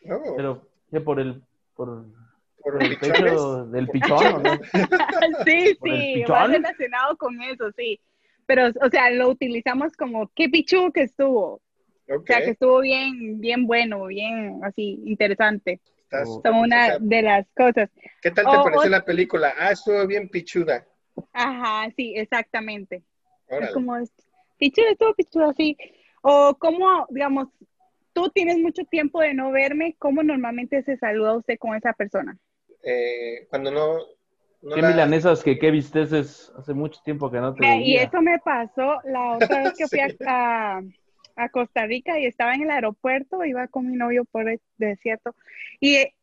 [0.00, 1.42] Pero, ¿qué por el,
[1.74, 2.04] por,
[2.62, 4.42] por el pecho del pichón?
[4.42, 4.50] ¿no?
[5.46, 7.98] sí, sí, va relacionado con eso, sí
[8.46, 11.60] pero, o sea, lo utilizamos como qué pichu que estuvo.
[12.08, 15.80] O sea, que estuvo bien, bien bueno, bien así, interesante.
[16.42, 17.88] Como una de las cosas.
[18.20, 19.54] ¿Qué tal te pareció la película?
[19.58, 20.86] Ah, estuvo bien pichuda.
[21.32, 23.02] Ajá, sí, exactamente.
[23.48, 23.96] Es como,
[24.58, 25.76] pichuda, estuvo pichuda, sí.
[26.22, 27.48] O como, digamos,
[28.12, 32.36] tú tienes mucho tiempo de no verme, ¿cómo normalmente se saluda usted con esa persona?
[32.84, 33.98] Eh, cuando no,
[34.62, 36.52] ¿Qué milanesas que qué visteces?
[36.56, 37.84] Hace mucho tiempo que no te veía.
[37.84, 40.80] Y eso me pasó la otra vez que fui a,
[41.50, 45.34] Costa Rica y estaba en el aeropuerto, iba con mi novio por el desierto.
[45.80, 46.14] Y eh,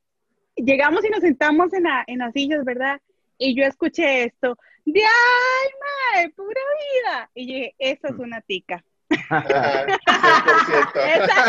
[0.55, 3.01] llegamos y nos sentamos en, la, en las sillas, ¿verdad?
[3.37, 5.67] Y yo escuché esto, de ¡ay,
[6.15, 7.29] madre, pura vida!
[7.33, 8.85] Y dije, esa es una tica.
[9.09, 9.85] esa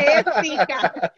[0.01, 1.13] es tica.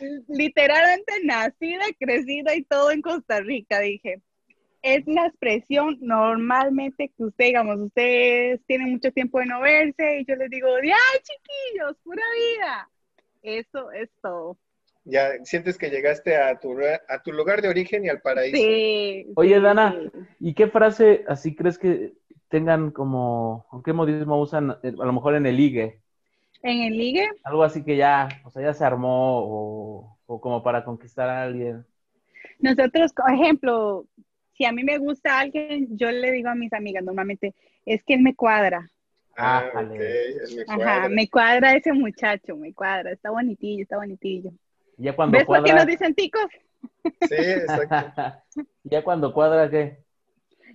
[0.28, 4.22] Literalmente nacida, crecida y todo en Costa Rica, dije
[4.82, 10.24] es la expresión normalmente que usted, digamos, ustedes tienen mucho tiempo de no verse y
[10.24, 12.90] yo les digo, ¡ay, chiquillos, pura vida!
[13.42, 14.58] Eso es todo.
[15.04, 18.56] Ya sientes que llegaste a tu, a tu lugar de origen y al paraíso.
[18.56, 19.26] Sí.
[19.34, 19.94] Oye, Dana,
[20.38, 22.12] ¿y qué frase así crees que
[22.48, 26.00] tengan como, o qué modismo usan eh, a lo mejor en el ligue?
[26.62, 27.26] ¿En el ligue?
[27.44, 31.42] Algo así que ya, o sea, ya se armó o, o como para conquistar a
[31.42, 31.86] alguien.
[32.58, 34.06] Nosotros, por ejemplo,
[34.60, 37.54] si a mí me gusta alguien, yo le digo a mis amigas normalmente,
[37.86, 38.90] es que él me cuadra.
[39.34, 40.96] Ah, ah ok, me cuadra.
[40.96, 44.50] Ajá, me cuadra ese muchacho, me cuadra, está bonitillo, está bonitillo.
[44.98, 45.62] Ya cuando ¿Ves cuadra...
[45.62, 46.44] por qué nos dicen ticos?
[47.22, 48.42] Sí, exacto.
[48.84, 49.96] ¿Ya cuando cuadra qué?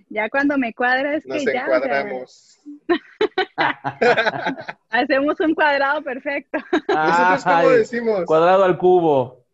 [0.08, 1.68] Ya cuando me cuadra es que ya.
[1.68, 2.58] Nos encuadramos.
[4.90, 6.58] Hacemos un cuadrado perfecto.
[6.88, 8.24] ¿Nosotros cómo decimos?
[8.24, 9.45] Cuadrado al cubo.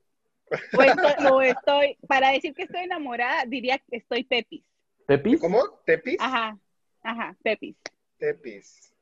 [1.32, 4.64] O estoy, para decir que estoy enamorada, diría que estoy pepis.
[5.06, 5.40] ¿Pepis?
[5.40, 5.62] ¿Cómo?
[5.84, 6.16] ¿Tepis?
[6.20, 6.58] Ajá,
[7.02, 7.76] ajá, pepis.
[8.18, 8.92] Tepis.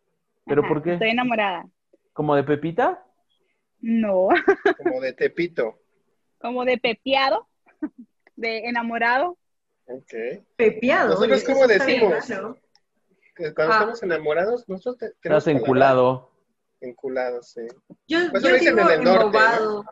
[0.46, 0.94] ¿Pero por qué?
[0.94, 1.68] Estoy enamorada.
[2.12, 3.04] ¿Como de Pepita?
[3.80, 4.28] No.
[4.78, 5.78] Como de Tepito.
[6.38, 7.48] Como de pepiado,
[8.36, 9.38] de enamorado.
[9.86, 10.42] Ok.
[10.56, 11.10] Pepiado.
[11.10, 12.26] ¿Nosotros cómo decimos?
[13.54, 13.76] cuando ah.
[13.76, 16.30] estamos enamorados, nosotros Estás enculado.
[16.80, 17.62] Enculado, sí.
[18.08, 19.84] Yo, pues yo digo embobado.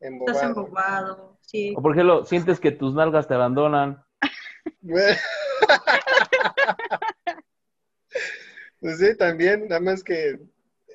[0.00, 1.74] Estás embobado, sí.
[1.76, 4.04] O por ejemplo, sientes que tus nalgas te abandonan.
[8.80, 10.38] pues sí, también, nada más que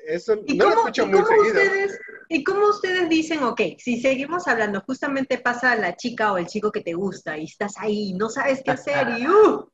[0.08, 1.48] eso no lo escucho muy seguido.
[1.48, 6.48] Ustedes, ¿Y cómo ustedes dicen, ok, si seguimos hablando, justamente pasa la chica o el
[6.48, 9.70] chico que te gusta y estás ahí, no sabes qué hacer y uh,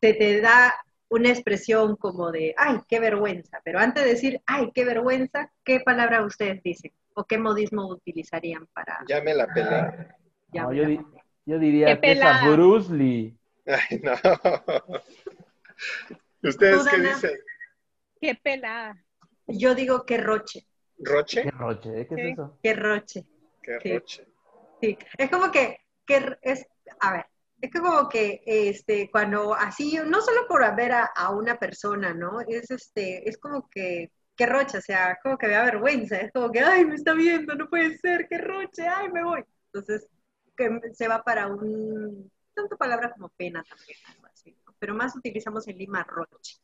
[0.00, 0.74] te, te da
[1.08, 5.80] una expresión como de, ay, qué vergüenza, pero antes de decir, ay, qué vergüenza, ¿qué
[5.80, 6.92] palabra ustedes dicen?
[7.18, 9.02] ¿O qué modismo utilizarían para...?
[9.08, 10.08] Ya me la pelé.
[10.52, 10.70] yo,
[11.46, 13.34] yo, diría que es a Bruce Lee.
[13.66, 14.12] Ay, no.
[16.42, 17.38] ¿Ustedes qué dicen?
[18.20, 19.02] Qué pelada.
[19.46, 20.66] Yo digo que roche.
[20.98, 21.44] ¿Roche?
[21.44, 22.06] ¿Qué roche?
[22.06, 22.58] ¿Qué es eso?
[22.62, 23.24] Que roche.
[23.62, 24.26] Que roche.
[24.82, 26.66] Sí, es como que, que es,
[27.00, 27.26] a ver,
[27.62, 32.40] es como que este, cuando así, no solo por ver a, a, una persona, ¿no?
[32.46, 36.32] Es este, es como que qué roche, o sea, como que me da vergüenza, es
[36.32, 39.44] como que, ay, me está viendo, no puede ser, qué roche, ay, me voy.
[39.72, 40.08] Entonces,
[40.56, 45.66] que se va para un, tanto palabra como pena también, algo así, pero más utilizamos
[45.68, 46.58] en Lima roche.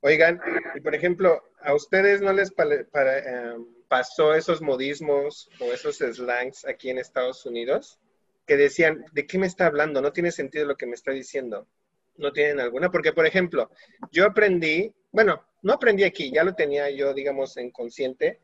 [0.00, 0.40] Oigan,
[0.74, 6.90] y por ejemplo, ¿a ustedes no les em, pasó esos modismos o esos slangs aquí
[6.90, 7.98] en Estados Unidos?
[8.46, 10.00] Que decían, ¿de qué me está hablando?
[10.00, 11.66] No tiene sentido lo que me está diciendo.
[12.16, 13.70] No tienen alguna, porque por ejemplo,
[14.12, 18.40] yo aprendí, bueno, no aprendí aquí, ya lo tenía yo, digamos, en consciente,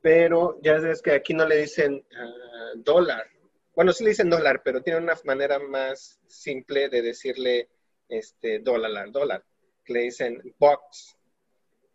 [0.00, 3.26] pero ya sabes que aquí no le dicen ah, dólar.
[3.74, 7.68] Bueno, sí le dicen dólar, pero tiene una manera más simple de decirle
[8.08, 9.44] este, dólar, dólar.
[9.86, 11.16] Le dicen box,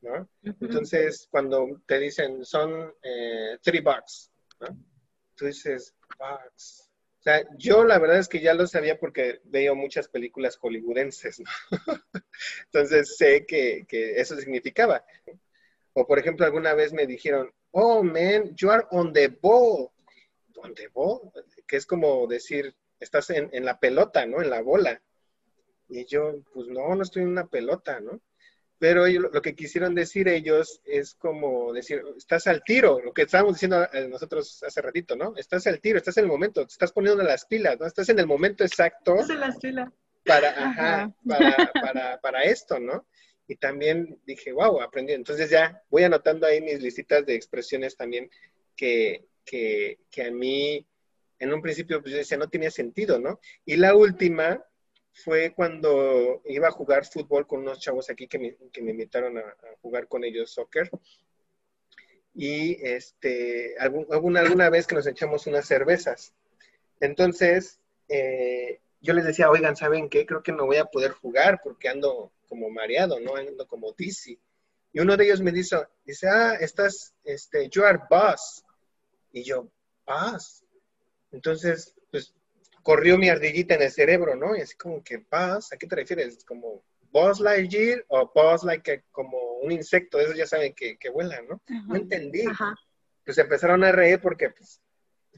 [0.02, 0.30] ¿no?
[0.44, 4.68] Entonces, cuando te dicen son eh, three bucks, ¿no?
[5.36, 6.91] Tú dices, bucks.
[7.22, 11.40] O sea, yo la verdad es que ya lo sabía porque veo muchas películas hollywoodenses,
[11.40, 11.52] ¿no?
[12.66, 15.06] Entonces sé que, que, eso significaba.
[15.94, 19.92] O por ejemplo, alguna vez me dijeron, oh man, you are on the ball.
[20.56, 21.32] On the ball,
[21.68, 24.42] que es como decir, estás en, en la pelota, ¿no?
[24.42, 25.00] En la bola.
[25.90, 28.20] Y yo, pues no, no estoy en una pelota, ¿no?
[28.82, 33.54] Pero lo que quisieron decir ellos es como decir, estás al tiro, lo que estábamos
[33.54, 35.36] diciendo eh, nosotros hace ratito, ¿no?
[35.38, 37.86] Estás al tiro, estás en el momento, te estás poniendo las pilas, ¿no?
[37.86, 39.14] Estás en el momento exacto.
[39.14, 39.88] Estás en las pilas.
[40.26, 43.06] Para, ajá, para, para, para, esto, ¿no?
[43.48, 45.14] Y también dije, wow, aprendí.
[45.14, 48.32] Entonces ya voy anotando ahí mis listitas de expresiones también
[48.76, 50.88] que, que, que a mí
[51.38, 53.40] en un principio pues yo decía, no tenía sentido, ¿no?
[53.64, 54.66] Y la última
[55.14, 59.38] fue cuando iba a jugar fútbol con unos chavos aquí que me, que me invitaron
[59.38, 60.90] a, jugar con ellos soccer.
[62.34, 66.34] Y este, alguna, alguna vez que nos echamos unas cervezas.
[67.00, 70.26] Entonces, eh, yo les decía, oigan, ¿saben qué?
[70.26, 73.36] Creo que no voy a poder jugar porque ando como mareado, ¿no?
[73.36, 74.40] Ando como dizzy.
[74.94, 78.64] Y uno de ellos me dice, dice, ah, estás, este, you are boss.
[79.34, 79.68] Y yo,
[80.06, 80.64] boss.
[81.32, 82.34] Entonces, pues
[82.84, 84.56] corrió mi ardillita en el cerebro, ¿no?
[84.56, 86.44] Y así como que, paz, ¿a qué te refieres?
[86.44, 90.20] ¿Como Buzz Lightyear o Buzz like como un insecto?
[90.20, 91.62] Esos ya saben que, que vuelan, ¿no?
[91.88, 92.44] No entendí.
[93.26, 94.82] Pues empezaron a reír porque, pues,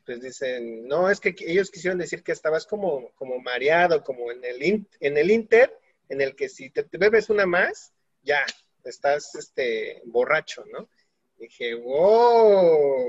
[0.06, 4.44] pues dicen, no, es que ellos quisieron decir que estabas como, como mareado, como en
[4.44, 5.78] el, en el Inter,
[6.10, 8.46] en el que si te, bebes una más, ya,
[8.84, 10.90] estás este, borracho, ¿no?
[11.38, 13.06] dije, wow.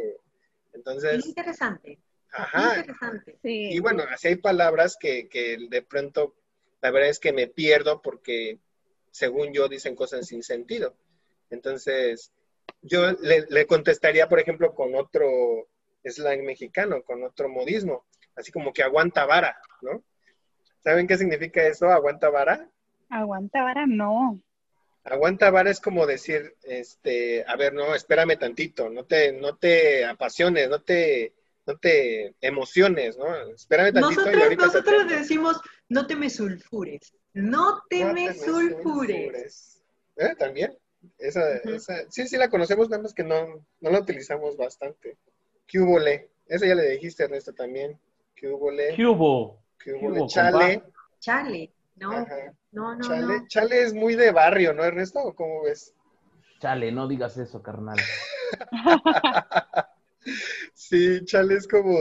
[0.72, 1.24] Entonces...
[1.26, 1.98] interesante.
[2.34, 2.84] Ajá.
[3.42, 5.28] Y bueno, así hay palabras que,
[5.70, 6.34] de pronto,
[6.82, 8.58] la verdad es que me pierdo porque,
[9.10, 10.96] según yo, dicen cosas sin sentido.
[11.50, 12.32] Entonces,
[12.82, 15.68] yo le, contestaría, por ejemplo, con otro
[16.04, 20.02] slang mexicano, con otro modismo, así como que aguanta vara, ¿no?
[20.80, 22.68] ¿Saben qué significa eso, aguanta vara?
[23.08, 24.40] Aguanta vara, no.
[25.04, 30.04] Aguanta vara es como decir, este, a ver, no, espérame tantito, no te, no te
[30.04, 31.32] apasiones, no te,
[31.66, 33.34] no te emociones, ¿no?
[33.54, 37.14] Espérame tantito nosotros, y ahorita Nosotros decimos, no te me sulfures.
[37.32, 39.82] No te, me, sulfures.
[40.16, 40.34] ¿Eh?
[40.38, 40.76] ¿También?
[41.18, 45.18] Esa, esa, sí, sí la conocemos, nada más que no, no la utilizamos bastante.
[45.66, 46.30] ¿Qué hubo le?
[46.46, 47.98] Esa ya le dijiste, Ernesto, también.
[48.34, 48.94] ¿Qué hubo le?
[48.94, 49.62] ¿Qué hubo?
[49.78, 50.82] ¿Qué hubo Chale.
[51.18, 52.26] Chale, no.
[52.72, 53.46] No, no, Chale.
[53.48, 55.20] Chale es muy de barrio, ¿no, Ernesto?
[55.20, 55.94] ¿O cómo ves?
[56.60, 57.98] Chale, no digas eso, carnal.
[60.74, 61.96] Sí, chale es como,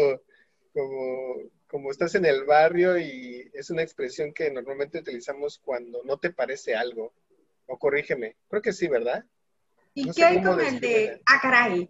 [0.73, 1.36] como,
[1.67, 6.31] como estás en el barrio y es una expresión que normalmente utilizamos cuando no te
[6.31, 7.13] parece algo.
[7.65, 9.23] O corrígeme, creo que sí, ¿verdad?
[9.93, 11.89] ¿Y qué hay con el de ah, caray?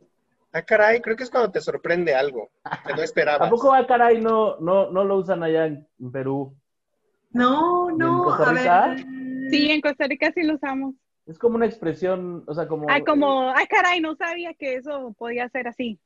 [0.51, 2.51] Ah, caray, creo que es cuando te sorprende algo
[2.85, 3.47] que no esperabas.
[3.47, 6.55] ¿A poco ah, caray no, no, no lo usan allá en Perú?
[7.31, 8.17] No, no.
[8.17, 8.95] ¿En Costa Rica?
[9.49, 10.95] Sí, en Costa Rica sí lo usamos.
[11.25, 12.87] Es como una expresión, o sea, como...
[12.89, 15.99] Ah, como, ah, caray, no sabía que eso podía ser así.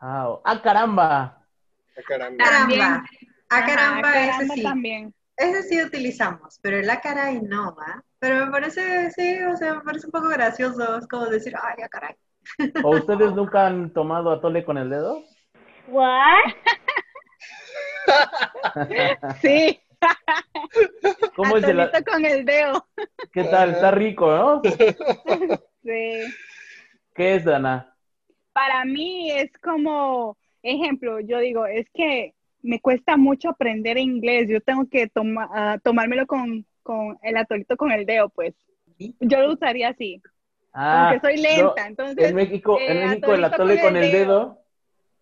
[0.00, 1.44] Ah, caramba.
[1.96, 2.44] Ah, caramba.
[2.44, 3.04] Caramba.
[3.50, 4.62] Ah, caramba, ese sí.
[4.62, 5.14] También.
[5.36, 8.02] Ese sí utilizamos, pero el ah, caray no, ¿va?
[8.18, 10.98] Pero me parece, sí, o sea, me parece un poco gracioso.
[10.98, 12.14] Es como decir, ay, ah, caray.
[12.82, 15.22] ¿O ustedes nunca han tomado atole con el dedo?
[15.88, 16.52] ¿What?
[19.42, 19.80] sí.
[21.36, 22.86] ¿Cómo es el con el dedo?
[23.32, 23.70] ¿Qué tal?
[23.70, 24.62] Está rico, ¿no?
[25.82, 26.34] Sí.
[27.14, 27.94] ¿Qué es, Dana?
[28.60, 34.60] Para mí es como, ejemplo, yo digo, es que me cuesta mucho aprender inglés, yo
[34.60, 38.54] tengo que toma, tomármelo con, con, el atolito con el dedo, pues.
[38.98, 40.20] Yo lo usaría así.
[40.74, 42.28] Ah, soy lenta, entonces.
[42.28, 44.58] En México, en eh, México el atole con el, dedo.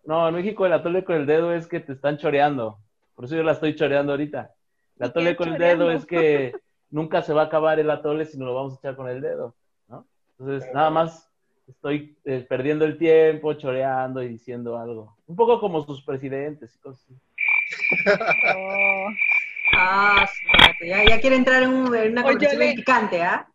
[0.03, 2.77] No, en México el atole con el dedo es que te están choreando.
[3.15, 4.53] Por eso yo la estoy choreando ahorita.
[4.99, 6.51] El atole con el dedo es que
[6.89, 9.21] nunca se va a acabar el atole si no lo vamos a echar con el
[9.21, 9.55] dedo,
[9.87, 10.05] ¿no?
[10.37, 11.28] Entonces, nada más
[11.69, 15.17] estoy eh, perdiendo el tiempo, choreando y diciendo algo.
[15.27, 17.15] Un poco como sus presidentes y cosas así.
[18.55, 19.09] Oh.
[19.71, 20.27] Ah,
[20.81, 23.47] ya, ya, quiere entrar en, una conversación picante, ¿ah?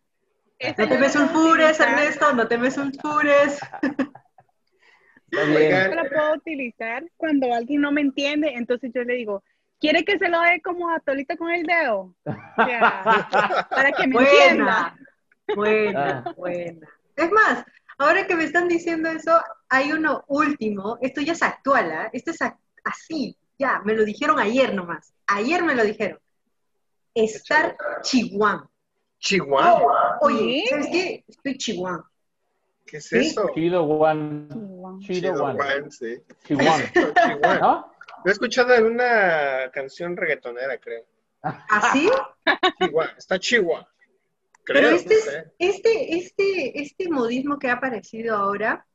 [0.77, 3.59] No te me sulfures, Ernesto, no te me sulfures.
[5.31, 9.43] Yo la puedo utilizar cuando alguien no me entiende, entonces yo le digo,
[9.79, 12.15] ¿quiere que se lo dé como a Tolita con el dedo?
[12.55, 14.95] para que me entienda.
[15.53, 16.87] Buena, buena.
[17.17, 17.65] Es más,
[17.97, 22.09] Ahora que me están diciendo eso, hay uno último, esto ya es actual, ¿ah?
[22.11, 22.39] esto es
[22.83, 26.19] así, ya, me lo dijeron ayer nomás, ayer me lo dijeron.
[27.13, 28.69] Estar chihuahua.
[29.19, 30.17] ¿Chihuahua?
[30.19, 31.23] Oye, ¿sabes qué?
[31.27, 32.11] Estoy chihuahua.
[32.85, 33.49] ¿Qué es eso?
[33.53, 34.13] Chihuahua.
[34.99, 36.17] Chihuahua, sí.
[36.43, 36.79] Chihuahua.
[37.61, 37.95] ¿No?
[38.23, 41.05] Lo he escuchado en una canción reggaetonera, creo.
[41.41, 42.09] ¿Así?
[42.45, 43.87] ¿Ah, Chihuahua, está Chihuahua.
[44.65, 45.15] Pero este,
[45.59, 48.85] este, este, este modismo que ha aparecido ahora,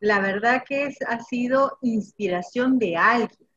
[0.00, 3.48] la verdad que es, ha sido inspiración de alguien.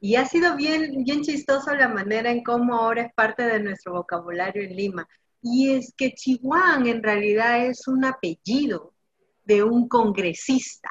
[0.00, 3.92] Y ha sido bien, bien chistoso la manera en cómo ahora es parte de nuestro
[3.92, 5.06] vocabulario en Lima.
[5.42, 8.94] Y es que Chihuahua en realidad es un apellido
[9.44, 10.88] de un congresista.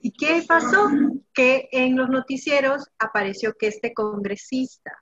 [0.00, 0.88] ¿Y qué pasó?
[1.32, 4.92] Que en los noticieros apareció que este congresista,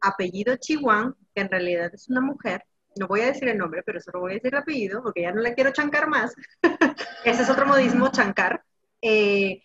[0.00, 2.62] apellido Chihuahua, que en realidad es una mujer,
[2.96, 5.32] no voy a decir el nombre, pero solo voy a decir el apellido, porque ya
[5.32, 6.34] no la quiero chancar más.
[7.24, 8.62] Ese es otro modismo, chancar.
[9.00, 9.62] Eh,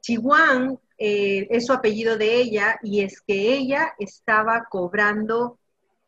[0.00, 5.58] Chihuahua eh, es su apellido de ella y es que ella estaba cobrando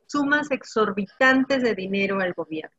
[0.06, 2.76] sumas exorbitantes de dinero al gobierno,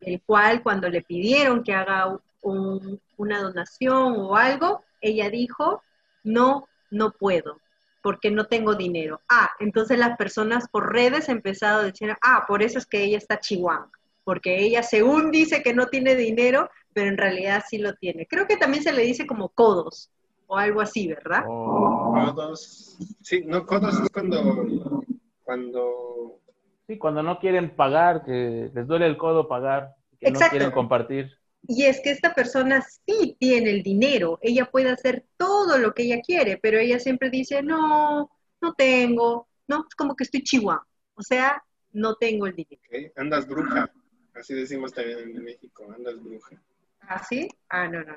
[0.00, 5.82] el cual cuando le pidieron que haga una donación o algo, ella dijo,
[6.24, 7.60] no, no puedo,
[8.08, 9.20] porque no tengo dinero.
[9.28, 13.04] Ah, entonces las personas por redes han empezado a decir, ah, por eso es que
[13.04, 13.90] ella está chihuahua,
[14.24, 18.26] porque ella según dice que no tiene dinero, pero en realidad sí lo tiene.
[18.26, 20.10] Creo que también se le dice como codos
[20.46, 21.44] o algo así, ¿verdad?
[21.46, 22.14] Oh.
[22.14, 22.96] Codos.
[23.20, 25.02] Sí, no, codos es cuando,
[25.44, 26.40] cuando...
[26.86, 31.37] Sí, cuando no quieren pagar, que les duele el codo pagar, que no quieren compartir.
[31.66, 36.04] Y es que esta persona sí tiene el dinero, ella puede hacer todo lo que
[36.04, 38.30] ella quiere, pero ella siempre dice, no,
[38.60, 43.12] no tengo, no, es como que estoy chihuahua, o sea, no tengo el dinero.
[43.16, 43.90] Andas bruja,
[44.34, 46.60] así decimos también en México, andas bruja.
[47.00, 47.48] ¿Ah, sí?
[47.68, 48.14] Ah, no, no.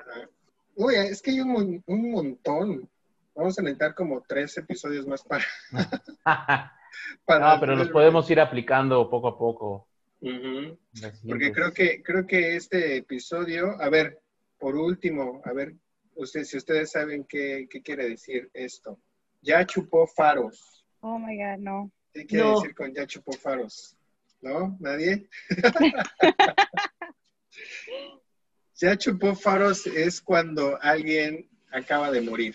[0.76, 2.88] Uy, es que hay un, montón.
[3.34, 5.44] Vamos a necesitar como tres episodios más para...
[7.24, 9.88] para no, pero los podemos ir aplicando poco a poco.
[11.26, 14.20] Porque creo que, creo que este episodio, a ver,
[14.58, 15.74] por último, a ver,
[16.14, 19.00] usted, si ustedes saben qué, quiere decir esto.
[19.40, 20.84] Ya chupó faros.
[21.00, 21.90] Oh my God, no.
[22.14, 23.96] ¿Qué quiere decir con ya chupó faros?
[24.40, 24.76] ¿No?
[24.78, 25.28] ¿Nadie?
[28.76, 32.54] ya chupó faros es cuando alguien acaba de morir.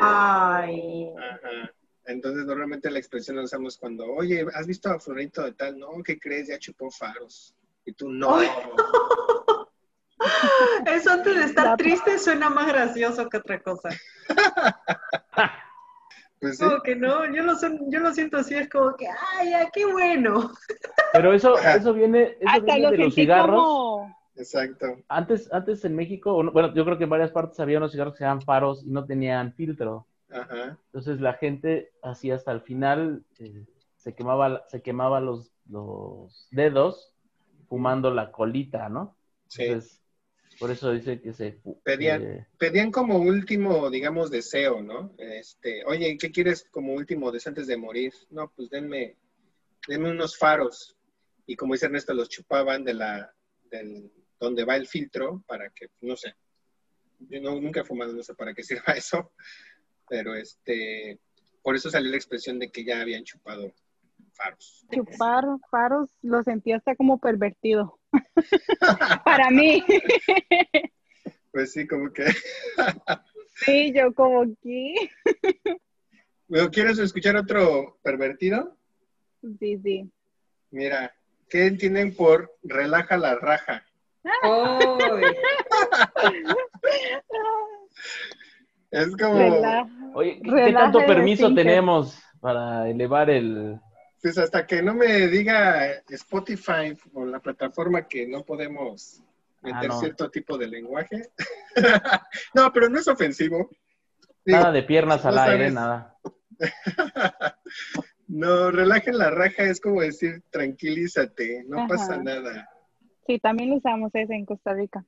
[0.00, 1.08] Ay.
[1.18, 1.74] Ajá.
[2.06, 5.78] Entonces, normalmente la expresión la usamos cuando, oye, ¿has visto a Florito de tal?
[5.78, 6.48] No, ¿qué crees?
[6.48, 7.54] Ya chupó faros.
[7.84, 8.40] Y tú, no.
[10.86, 13.88] Eso antes de estar triste suena más gracioso que otra cosa.
[16.40, 16.64] pues sí.
[16.64, 17.54] Como que no, yo lo,
[17.88, 20.52] yo lo siento así, es como que, ¡ay, ya, qué bueno!
[21.12, 24.08] Pero eso, eso viene, eso viene de los cigarros.
[24.36, 24.96] Exacto.
[25.08, 28.18] Antes, antes en México, bueno, yo creo que en varias partes había unos cigarros que
[28.18, 30.08] se llamaban faros y no tenían filtro.
[30.34, 33.64] Entonces la gente hacía hasta el final, eh,
[33.96, 37.14] se quemaba, se quemaba los, los dedos
[37.68, 39.16] fumando la colita, ¿no?
[39.48, 39.64] Sí.
[39.64, 40.02] Entonces,
[40.58, 41.60] por eso dice que se...
[41.82, 45.14] Pedían, pedían como último, digamos, deseo, ¿no?
[45.18, 48.12] Este, oye, ¿qué quieres como último deseo antes de morir?
[48.30, 49.16] No, pues denme,
[49.88, 50.96] denme unos faros.
[51.46, 53.34] Y como dice Ernesto, los chupaban de la,
[53.70, 56.34] del, donde va el filtro para que, no sé,
[57.18, 59.32] yo no, nunca he fumado, no sé para qué sirva eso,
[60.08, 61.18] pero este,
[61.62, 63.72] por eso salió la expresión de que ya habían chupado
[64.32, 64.84] faros.
[64.92, 68.00] Chupar faros lo sentía hasta como pervertido.
[69.24, 69.84] Para mí.
[71.54, 72.24] Pues sí, como que.
[73.64, 74.92] sí, yo como que.
[76.72, 78.76] ¿Quieres escuchar otro pervertido?
[79.60, 80.10] Sí, sí.
[80.72, 81.14] Mira,
[81.48, 83.86] ¿qué entienden por relaja la raja?
[88.94, 90.14] Es como.
[90.14, 93.80] Oye, ¿qué tanto permiso tenemos para elevar el.
[94.22, 99.20] Pues hasta que no me diga Spotify o la plataforma que no podemos
[99.62, 101.30] meter ah, cierto tipo de lenguaje.
[102.54, 103.68] no, pero no es ofensivo.
[104.44, 106.16] nada de piernas al aire, nada.
[108.28, 112.70] no, relajen la raja es como decir tranquilízate, no pasa nada.
[113.26, 115.04] Sí, también usamos ese en Costa Rica.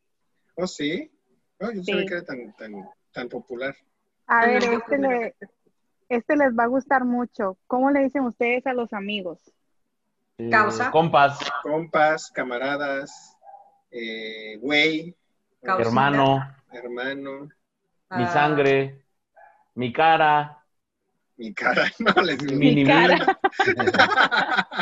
[0.57, 1.11] ¿Oh, sí?
[1.61, 2.72] yo no sabía que era tan, tan
[3.17, 3.75] tan popular.
[4.27, 5.35] A ver, este,
[6.11, 7.57] este les va a gustar mucho.
[7.67, 9.39] ¿Cómo le dicen ustedes a los amigos?
[10.37, 10.91] Eh, Causa.
[10.91, 11.39] Compas.
[11.62, 13.35] Compas, camaradas,
[13.91, 15.17] eh, güey.
[15.62, 16.47] hermano.
[16.71, 17.49] Hermano.
[18.11, 18.33] Mi ah.
[18.33, 19.03] sangre.
[19.75, 20.62] Mi cara.
[21.39, 22.59] Mi cara, no les digo.
[22.59, 22.85] Mi,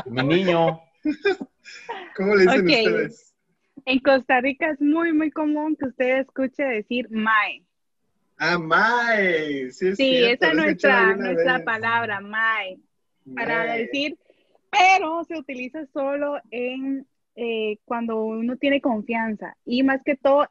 [0.06, 0.80] mi niño.
[2.16, 3.34] ¿Cómo le dicen ustedes?
[3.86, 7.64] En Costa Rica es muy, muy común que usted escuche decir mae.
[8.46, 9.70] Ah, mae.
[9.72, 12.78] Sí, sí esa es nuestra, nuestra palabra, mae,
[13.34, 14.18] para decir,
[14.70, 20.46] pero se utiliza solo en eh, cuando uno tiene confianza y más que todo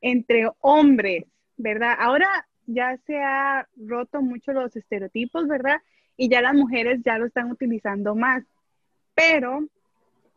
[0.00, 1.26] entre hombres,
[1.58, 1.94] ¿verdad?
[1.98, 5.76] Ahora ya se ha roto mucho los estereotipos, ¿verdad?
[6.16, 8.42] Y ya las mujeres ya lo están utilizando más.
[9.14, 9.68] Pero,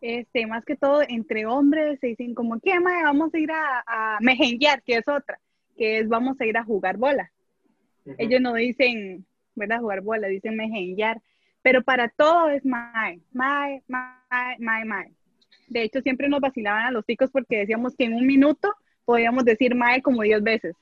[0.02, 3.04] este, más que todo, entre hombres se dicen como, ¿qué, mae?
[3.04, 4.20] Vamos a ir a, a
[4.86, 5.40] que es otra,
[5.78, 7.32] que es vamos a ir a jugar bola.
[8.18, 9.26] Ellos no dicen,
[9.56, 9.80] ¿verdad?
[9.80, 11.22] Jugar bola, dicen mejenguear.
[11.62, 15.12] Pero para todo es mae, mae, mae, mae, mae.
[15.68, 18.74] De hecho, siempre nos vacilaban a los chicos porque decíamos que en un minuto
[19.04, 20.76] podíamos decir mae como diez veces.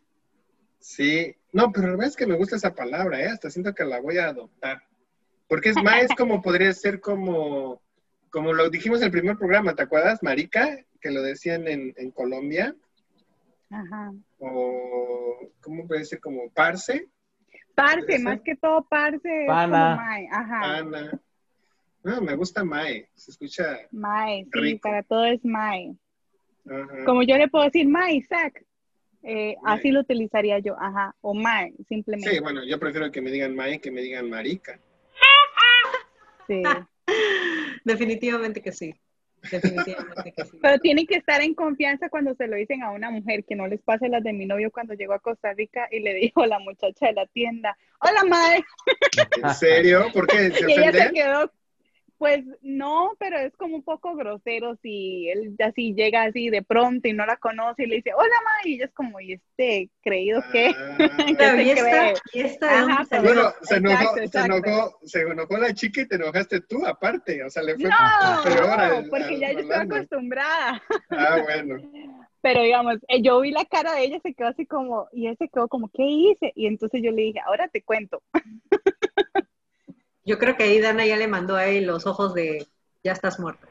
[0.79, 3.27] Sí, no, pero la verdad es que me gusta esa palabra, ¿eh?
[3.27, 4.83] Hasta siento que la voy a adoptar.
[5.47, 7.81] Porque es mae, es como podría ser como,
[8.29, 10.21] como lo dijimos en el primer programa, ¿te acuerdas?
[10.21, 12.75] Marica, que lo decían en, en Colombia.
[13.75, 14.13] Ajá.
[14.39, 16.19] O, ¿cómo puede ser?
[16.19, 17.07] Como parce.
[17.75, 19.45] Parce, más que todo parce.
[19.47, 19.95] Pana.
[19.95, 20.27] mae.
[20.31, 20.61] Ajá.
[20.61, 21.21] Pana.
[22.05, 23.79] No, me gusta Mae, se escucha.
[23.91, 25.95] Mae, sí, para todo es Mae.
[27.03, 28.63] Como yo le puedo decir Mae, Isaac,
[29.23, 32.29] eh, así lo utilizaría yo, ajá, o Mae, simplemente.
[32.29, 34.79] Sí, bueno, yo prefiero que me digan Mae que me digan Marica.
[36.45, 36.61] Sí.
[37.83, 38.93] Definitivamente que sí.
[39.51, 40.57] Definitivamente que sí.
[40.61, 43.67] Pero tienen que estar en confianza cuando se lo dicen a una mujer, que no
[43.67, 46.47] les pase las de mi novio cuando llegó a Costa Rica y le dijo a
[46.47, 48.63] la muchacha de la tienda, hola Mae.
[49.43, 50.07] ¿En serio?
[50.13, 50.51] ¿Por qué?
[50.51, 51.51] ¿Se y ella se quedó
[52.25, 57.07] pues no, pero es como un poco grosero si él así llega así de pronto
[57.07, 59.91] y no la conoce y le dice, hola, ma, y ella es como, ¿y este
[60.01, 61.61] creído que Ah,
[62.33, 66.61] ¿Y esta, se, bueno, se, enojó, se, enojó, se enojó la chica y te enojaste
[66.61, 70.81] tú aparte, o sea, le fue no, peor porque ya yo estoy acostumbrada.
[71.11, 71.77] Ah, bueno.
[72.41, 75.35] Pero digamos, eh, yo vi la cara de ella, se quedó así como, y él
[75.37, 76.51] se quedó como, ¿qué hice?
[76.55, 78.23] Y entonces yo le dije, ahora te cuento.
[80.25, 82.65] Yo creo que ahí Dana ya le mandó a él los ojos de
[83.03, 83.67] ya estás muerto.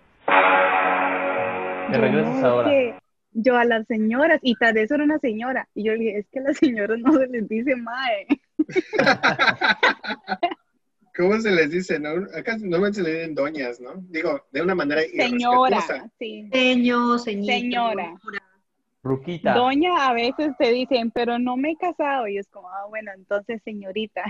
[1.91, 2.71] Te regresas ahora.
[3.33, 6.27] yo a las señoras, y tal vez era una señora, y yo le dije, es
[6.31, 8.29] que a las señoras no se les dice mae.
[11.17, 11.99] ¿Cómo se les dice?
[11.99, 12.25] No?
[12.37, 13.95] Acá normalmente se le dicen doñas, ¿no?
[14.09, 16.49] Digo, de una manera Señora, sí.
[16.53, 18.15] Señor, señora.
[19.03, 19.55] Ruquita.
[19.55, 23.11] Doña a veces te dicen, pero no me he casado, y es como, ah, bueno,
[23.13, 24.23] entonces señorita.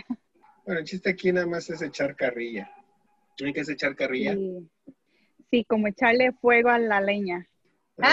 [0.65, 2.71] Bueno, el chiste aquí nada más es echar carrilla.
[3.45, 4.37] Hay que echar carrilla.
[5.51, 5.65] Sí.
[5.65, 7.47] como echarle fuego a la leña.
[7.99, 8.09] Eh,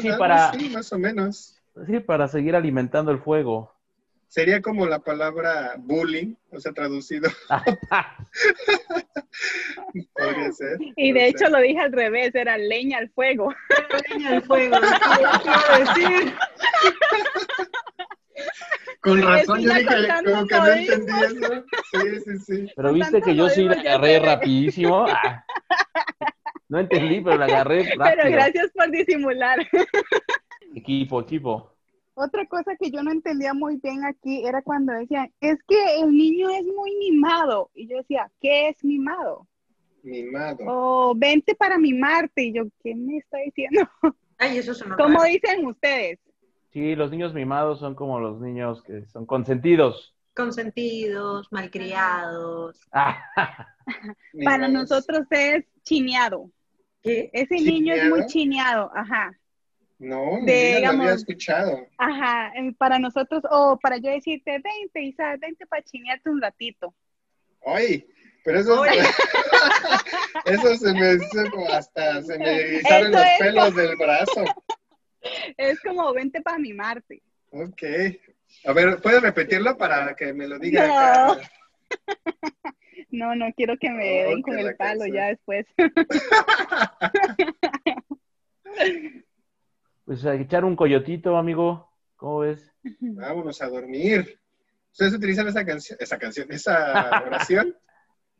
[0.00, 1.60] sí, para, sí, más o menos.
[1.86, 3.74] Sí, para seguir alimentando el fuego.
[4.28, 7.30] Sería como la palabra bullying, o sea, traducido.
[10.14, 10.78] Podría ser.
[10.96, 13.52] Y de hecho lo dije al revés, era leña al fuego.
[14.08, 16.32] leña al fuego, decir.
[19.02, 19.86] Con razón, yo dije,
[20.24, 21.64] como que no entendí eso.
[21.90, 22.72] Sí, sí, sí.
[22.76, 25.06] Pero viste que yo sí la agarré rapidísimo.
[25.08, 25.44] Ah.
[26.68, 28.16] No entendí, pero la agarré rápido.
[28.16, 29.58] Pero gracias por disimular.
[30.74, 31.70] Equipo, equipo.
[32.14, 36.10] Otra cosa que yo no entendía muy bien aquí era cuando decían, es que el
[36.12, 37.70] niño es muy mimado.
[37.74, 39.46] Y yo decía, ¿qué es mimado?
[40.02, 40.58] Mimado.
[40.66, 42.44] O vente para mimarte.
[42.44, 43.86] Y yo, ¿qué me está diciendo?
[44.38, 46.18] Ay, eso es ¿Cómo dicen ustedes?
[46.72, 50.14] Sí, los niños mimados son como los niños que son consentidos.
[50.34, 52.80] Consentidos, malcriados.
[54.44, 56.50] Para nosotros es chineado.
[57.02, 57.30] ¿Qué?
[57.32, 59.38] Ese niño es muy chineado, ajá.
[59.98, 61.86] No, de, lo había escuchado.
[61.98, 66.94] Ajá, para nosotros, o para yo decirte, vente, Isa, vente para chinearte un ratito.
[67.64, 68.04] Ay,
[68.44, 68.84] pero eso,
[70.46, 71.18] eso se me,
[71.72, 74.44] hasta se me salen los pelos del brazo.
[75.56, 77.22] es como vente para mimarte.
[77.50, 77.82] Ok.
[78.64, 81.38] A ver, ¿puedes repetirlo para que me lo diga?
[83.10, 85.66] No, no, quiero que me den con el palo ya después.
[90.06, 91.92] pues a echar un coyotito, amigo.
[92.16, 92.72] ¿Cómo ves?
[93.00, 94.40] Vámonos a dormir.
[94.92, 97.76] ¿Ustedes utilizan esa canción, esa canción, esa oración?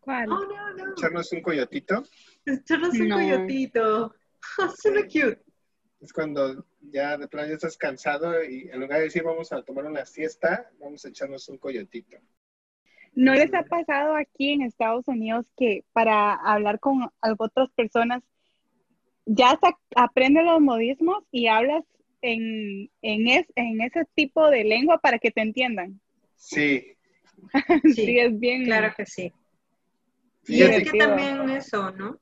[0.00, 0.30] ¿Cuál?
[0.30, 0.92] No, no, no.
[0.92, 2.04] Echarnos un coyotito.
[2.46, 4.14] Echarnos un coyotito.
[4.74, 5.42] Suena cute
[6.02, 9.62] es cuando ya de plano ya estás cansado y en lugar de decir vamos a
[9.62, 12.18] tomar una siesta, vamos a echarnos un coyotito.
[13.14, 18.22] ¿No les ha pasado aquí en Estados Unidos que para hablar con otras personas
[19.26, 19.58] ya
[19.96, 21.84] aprendes los modismos y hablas
[22.22, 26.00] en, en, en ese tipo de lengua para que te entiendan?
[26.36, 26.96] Sí.
[27.94, 28.64] sí, es bien.
[28.64, 29.32] Claro que sí.
[30.46, 32.18] Y es que también eso, ¿no?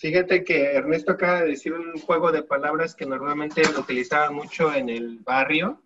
[0.00, 4.88] Fíjate que Ernesto acaba de decir un juego de palabras que normalmente utilizaba mucho en
[4.88, 5.82] el barrio,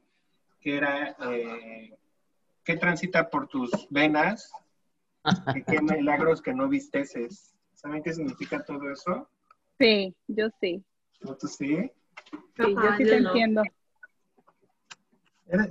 [0.60, 1.98] que era eh,
[2.62, 4.52] ¿qué transita por tus venas?
[5.66, 7.56] ¿Qué milagros que no visteces?
[7.72, 9.28] ¿Saben qué significa todo eso?
[9.80, 10.80] Sí, yo sí.
[11.22, 11.90] ¿No tú sí?
[12.56, 13.62] Sí, yo sí te entiendo.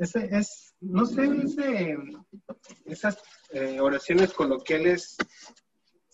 [0.01, 1.97] Ese, es, no sé, ese,
[2.83, 5.15] esas eh, oraciones coloquiales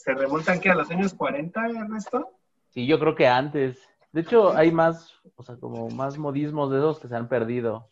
[0.10, 2.32] se remontan que a los años 40, Ernesto.
[2.70, 3.78] Sí, yo creo que antes.
[4.12, 7.88] De hecho, hay más, o sea, como más modismos de esos que se han perdido.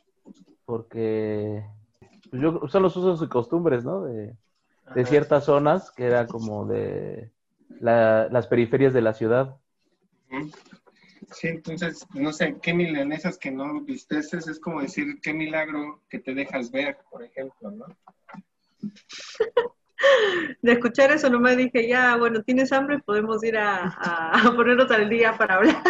[0.66, 1.64] Porque
[2.32, 4.04] pues yo, son los usos y costumbres, ¿no?
[4.04, 4.36] De,
[4.96, 7.32] de ciertas zonas que era como de
[7.80, 9.56] las periferias de la ciudad.
[11.32, 16.18] Sí, entonces, no sé, qué milanesas que no visteces es como decir qué milagro que
[16.20, 17.86] te dejas ver, por ejemplo, ¿no?
[20.62, 23.98] De escuchar eso nomás dije, ya, bueno, tienes hambre, podemos ir a,
[24.56, 25.84] ponernos al día para hablar.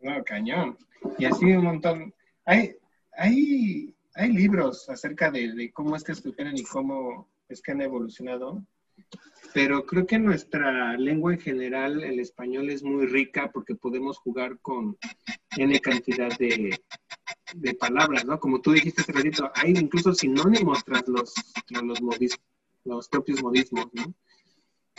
[0.00, 0.78] No, cañón.
[1.18, 2.14] Y así un montón.
[2.44, 2.76] Hay,
[3.16, 8.62] hay, hay libros acerca de, cómo es que estuvieron y cómo es que han evolucionado
[9.54, 14.58] pero creo que nuestra lengua en general, el español, es muy rica porque podemos jugar
[14.60, 14.96] con
[15.56, 16.78] N cantidad de,
[17.78, 18.38] palabras, ¿no?
[18.38, 21.34] Como tú dijiste hace ratito, hay incluso sinónimos tras los,
[21.70, 22.46] los, modismos,
[22.84, 24.14] los propios modismos, ¿no?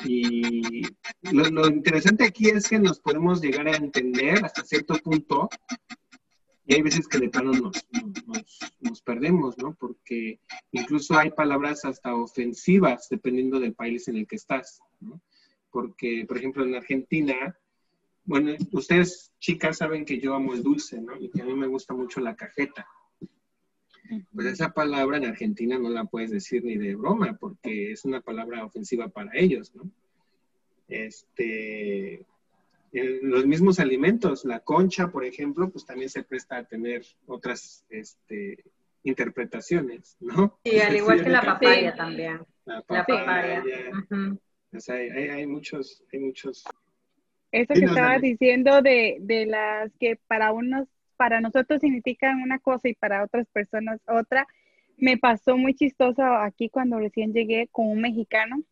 [0.06, 0.84] Y
[1.32, 5.50] lo, interesante aquí es que nos podemos llegar a entender hasta cierto punto
[6.70, 7.84] y hay veces que de plano nos,
[8.80, 9.74] nos, perdemos, ¿no?
[9.74, 10.40] Porque
[10.72, 15.20] incluso hay palabras hasta ofensivas dependiendo del país en el que estás, ¿no?
[15.72, 17.58] Porque, por ejemplo, en Argentina,
[18.24, 21.20] bueno, ustedes chicas saben que yo amo el dulce, ¿no?
[21.20, 22.88] Y que a mí me gusta mucho la cajeta.
[24.32, 28.22] Pues esa palabra en Argentina no la puedes decir ni de broma, porque es una
[28.22, 29.90] palabra ofensiva para ellos, ¿no?
[30.88, 32.28] Este,
[32.92, 38.64] los mismos alimentos, la concha, por ejemplo, pues también se presta a tener otras este,
[39.04, 40.60] interpretaciones, ¿no?
[40.64, 42.42] Sí, al igual que la papaya también.
[42.66, 43.64] La papaya.
[44.74, 46.64] o sea, hay, muchos, hay muchos.
[47.52, 50.88] Eso que estabas diciendo de, de las que para unos,
[51.18, 54.48] para nosotros significan una cosa y para otras personas otra,
[54.98, 58.64] me pasó muy chistoso aquí cuando recién llegué con un mexicano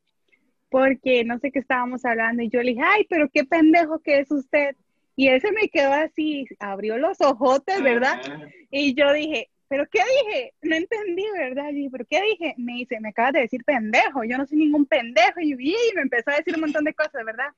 [0.70, 4.20] porque no sé qué estábamos hablando y yo le dije, ay, pero qué pendejo que
[4.20, 4.76] es usted.
[5.15, 8.22] Y él se me quedó así, abrió los ojotes, ¿verdad?
[8.70, 10.53] Y yo dije, ¿pero qué dije?
[10.61, 11.70] No entendí, ¿verdad?
[11.72, 12.53] Y dije, ¿pero qué dije?
[12.57, 15.39] Me dice, me acabas de decir pendejo, yo no soy ningún pendejo.
[15.41, 15.55] Y,
[15.95, 17.49] me empezó a decir un montón de cosas, ¿verdad?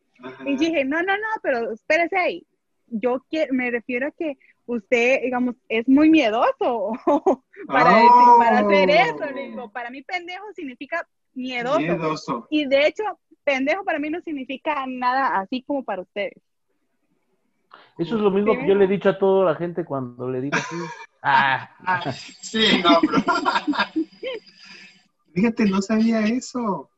[0.45, 2.45] Y dije, no, no, no, pero espérese ahí.
[2.88, 6.93] Yo me refiero a que usted, digamos, es muy miedoso
[7.68, 8.03] para,
[8.38, 9.26] para hacer eso.
[9.34, 12.47] Le digo, para mí pendejo significa miedoso.
[12.49, 13.03] Y de hecho,
[13.43, 16.41] pendejo para mí no significa nada así como para ustedes.
[17.97, 20.41] Eso es lo mismo que yo le he dicho a toda la gente cuando le
[20.41, 20.75] digo así.
[21.21, 21.69] Ah.
[22.13, 23.21] Sí, no, pero...
[25.34, 26.89] Fíjate, no sabía eso.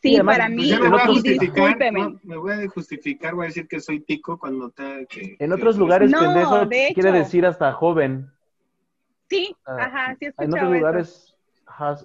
[0.00, 0.72] Sí, para mí.
[0.72, 1.78] me, voy a justificar,
[2.22, 5.06] me voy a justificar, voy a decir que soy tico cuando te...
[5.06, 8.30] Que, en otros lugares, pendejo quiere decir hasta joven.
[9.28, 11.36] Sí, ah, ajá, sí En otros lugares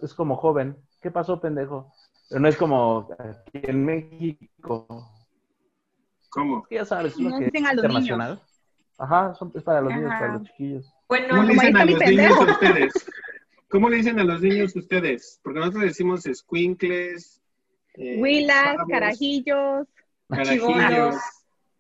[0.02, 0.76] es como joven.
[1.02, 1.92] ¿Qué pasó, pendejo?
[2.30, 4.88] Pero no es como aquí en México.
[6.30, 6.66] ¿Cómo?
[6.70, 8.42] Ya sabes, es lo que es internacional.
[8.98, 10.94] Ajá, es para los niños, para los chiquillos.
[11.10, 12.94] Bueno, ¿Cómo le dicen a los niños a ustedes?
[13.68, 15.40] ¿Cómo le dicen a los niños ustedes?
[15.44, 17.42] Porque nosotros decimos squinkles,
[17.96, 19.88] eh, Huilas, carajillos,
[20.30, 21.16] carajillos,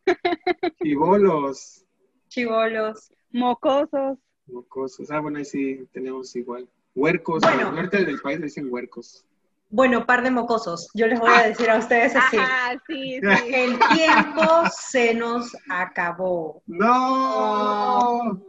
[0.83, 1.85] chivolos,
[2.27, 4.17] chivolos, mocosos.
[4.47, 5.11] Mocosos.
[5.11, 6.67] Ah, bueno, ahí sí tenemos igual.
[6.95, 9.25] Huercos, bueno, al norte del país dicen huercos.
[9.69, 10.89] Bueno, par de mocosos.
[10.93, 12.37] Yo les voy a decir a ustedes así.
[12.37, 13.53] Ah, sí, sí.
[13.53, 16.61] El tiempo se nos acabó.
[16.67, 18.41] No.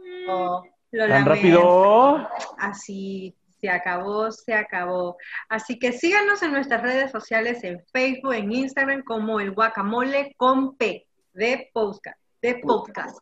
[0.91, 2.27] ¿Tan rápido?
[2.57, 5.15] Así se acabó, se acabó.
[5.47, 10.75] Así que síganos en nuestras redes sociales, en Facebook, en Instagram, como el guacamole con
[10.75, 12.19] P de podcast.
[12.41, 13.17] De podcast.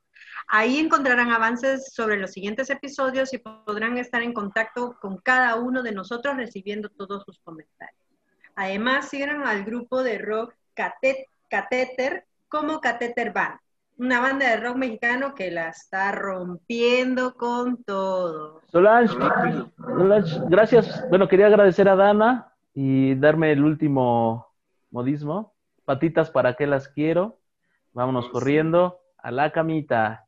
[0.54, 5.82] Ahí encontrarán avances sobre los siguientes episodios y podrán estar en contacto con cada uno
[5.82, 8.04] de nosotros recibiendo todos sus comentarios.
[8.56, 13.60] Además, sigan al grupo de rock Catéter como Catéter Band,
[13.98, 18.60] una banda de rock mexicano que la está rompiendo con todo.
[18.74, 19.16] Solange,
[20.50, 21.08] gracias.
[21.10, 24.48] Bueno, quería agradecer a Dana y darme el último
[24.90, 25.54] modismo.
[25.86, 27.40] Patitas, ¿para qué las quiero?
[27.94, 30.28] Vámonos corriendo a la camita.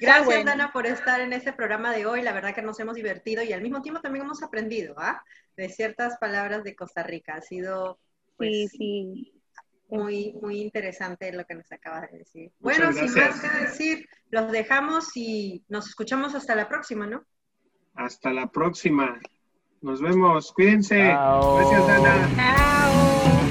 [0.00, 2.22] Gracias, Dana, por estar en este programa de hoy.
[2.22, 5.22] La verdad que nos hemos divertido y al mismo tiempo también hemos aprendido ¿ah?
[5.56, 7.34] de ciertas palabras de Costa Rica.
[7.34, 7.98] Ha sido
[8.36, 9.32] pues, sí, sí.
[9.88, 12.52] Muy, muy interesante lo que nos acaba de decir.
[12.58, 17.24] bueno, sin más que decir, los dejamos y nos escuchamos hasta la próxima, ¿no?
[17.94, 19.20] Hasta la próxima.
[19.82, 20.52] Nos vemos.
[20.52, 20.96] Cuídense.
[20.96, 23.43] Gracias, Dana.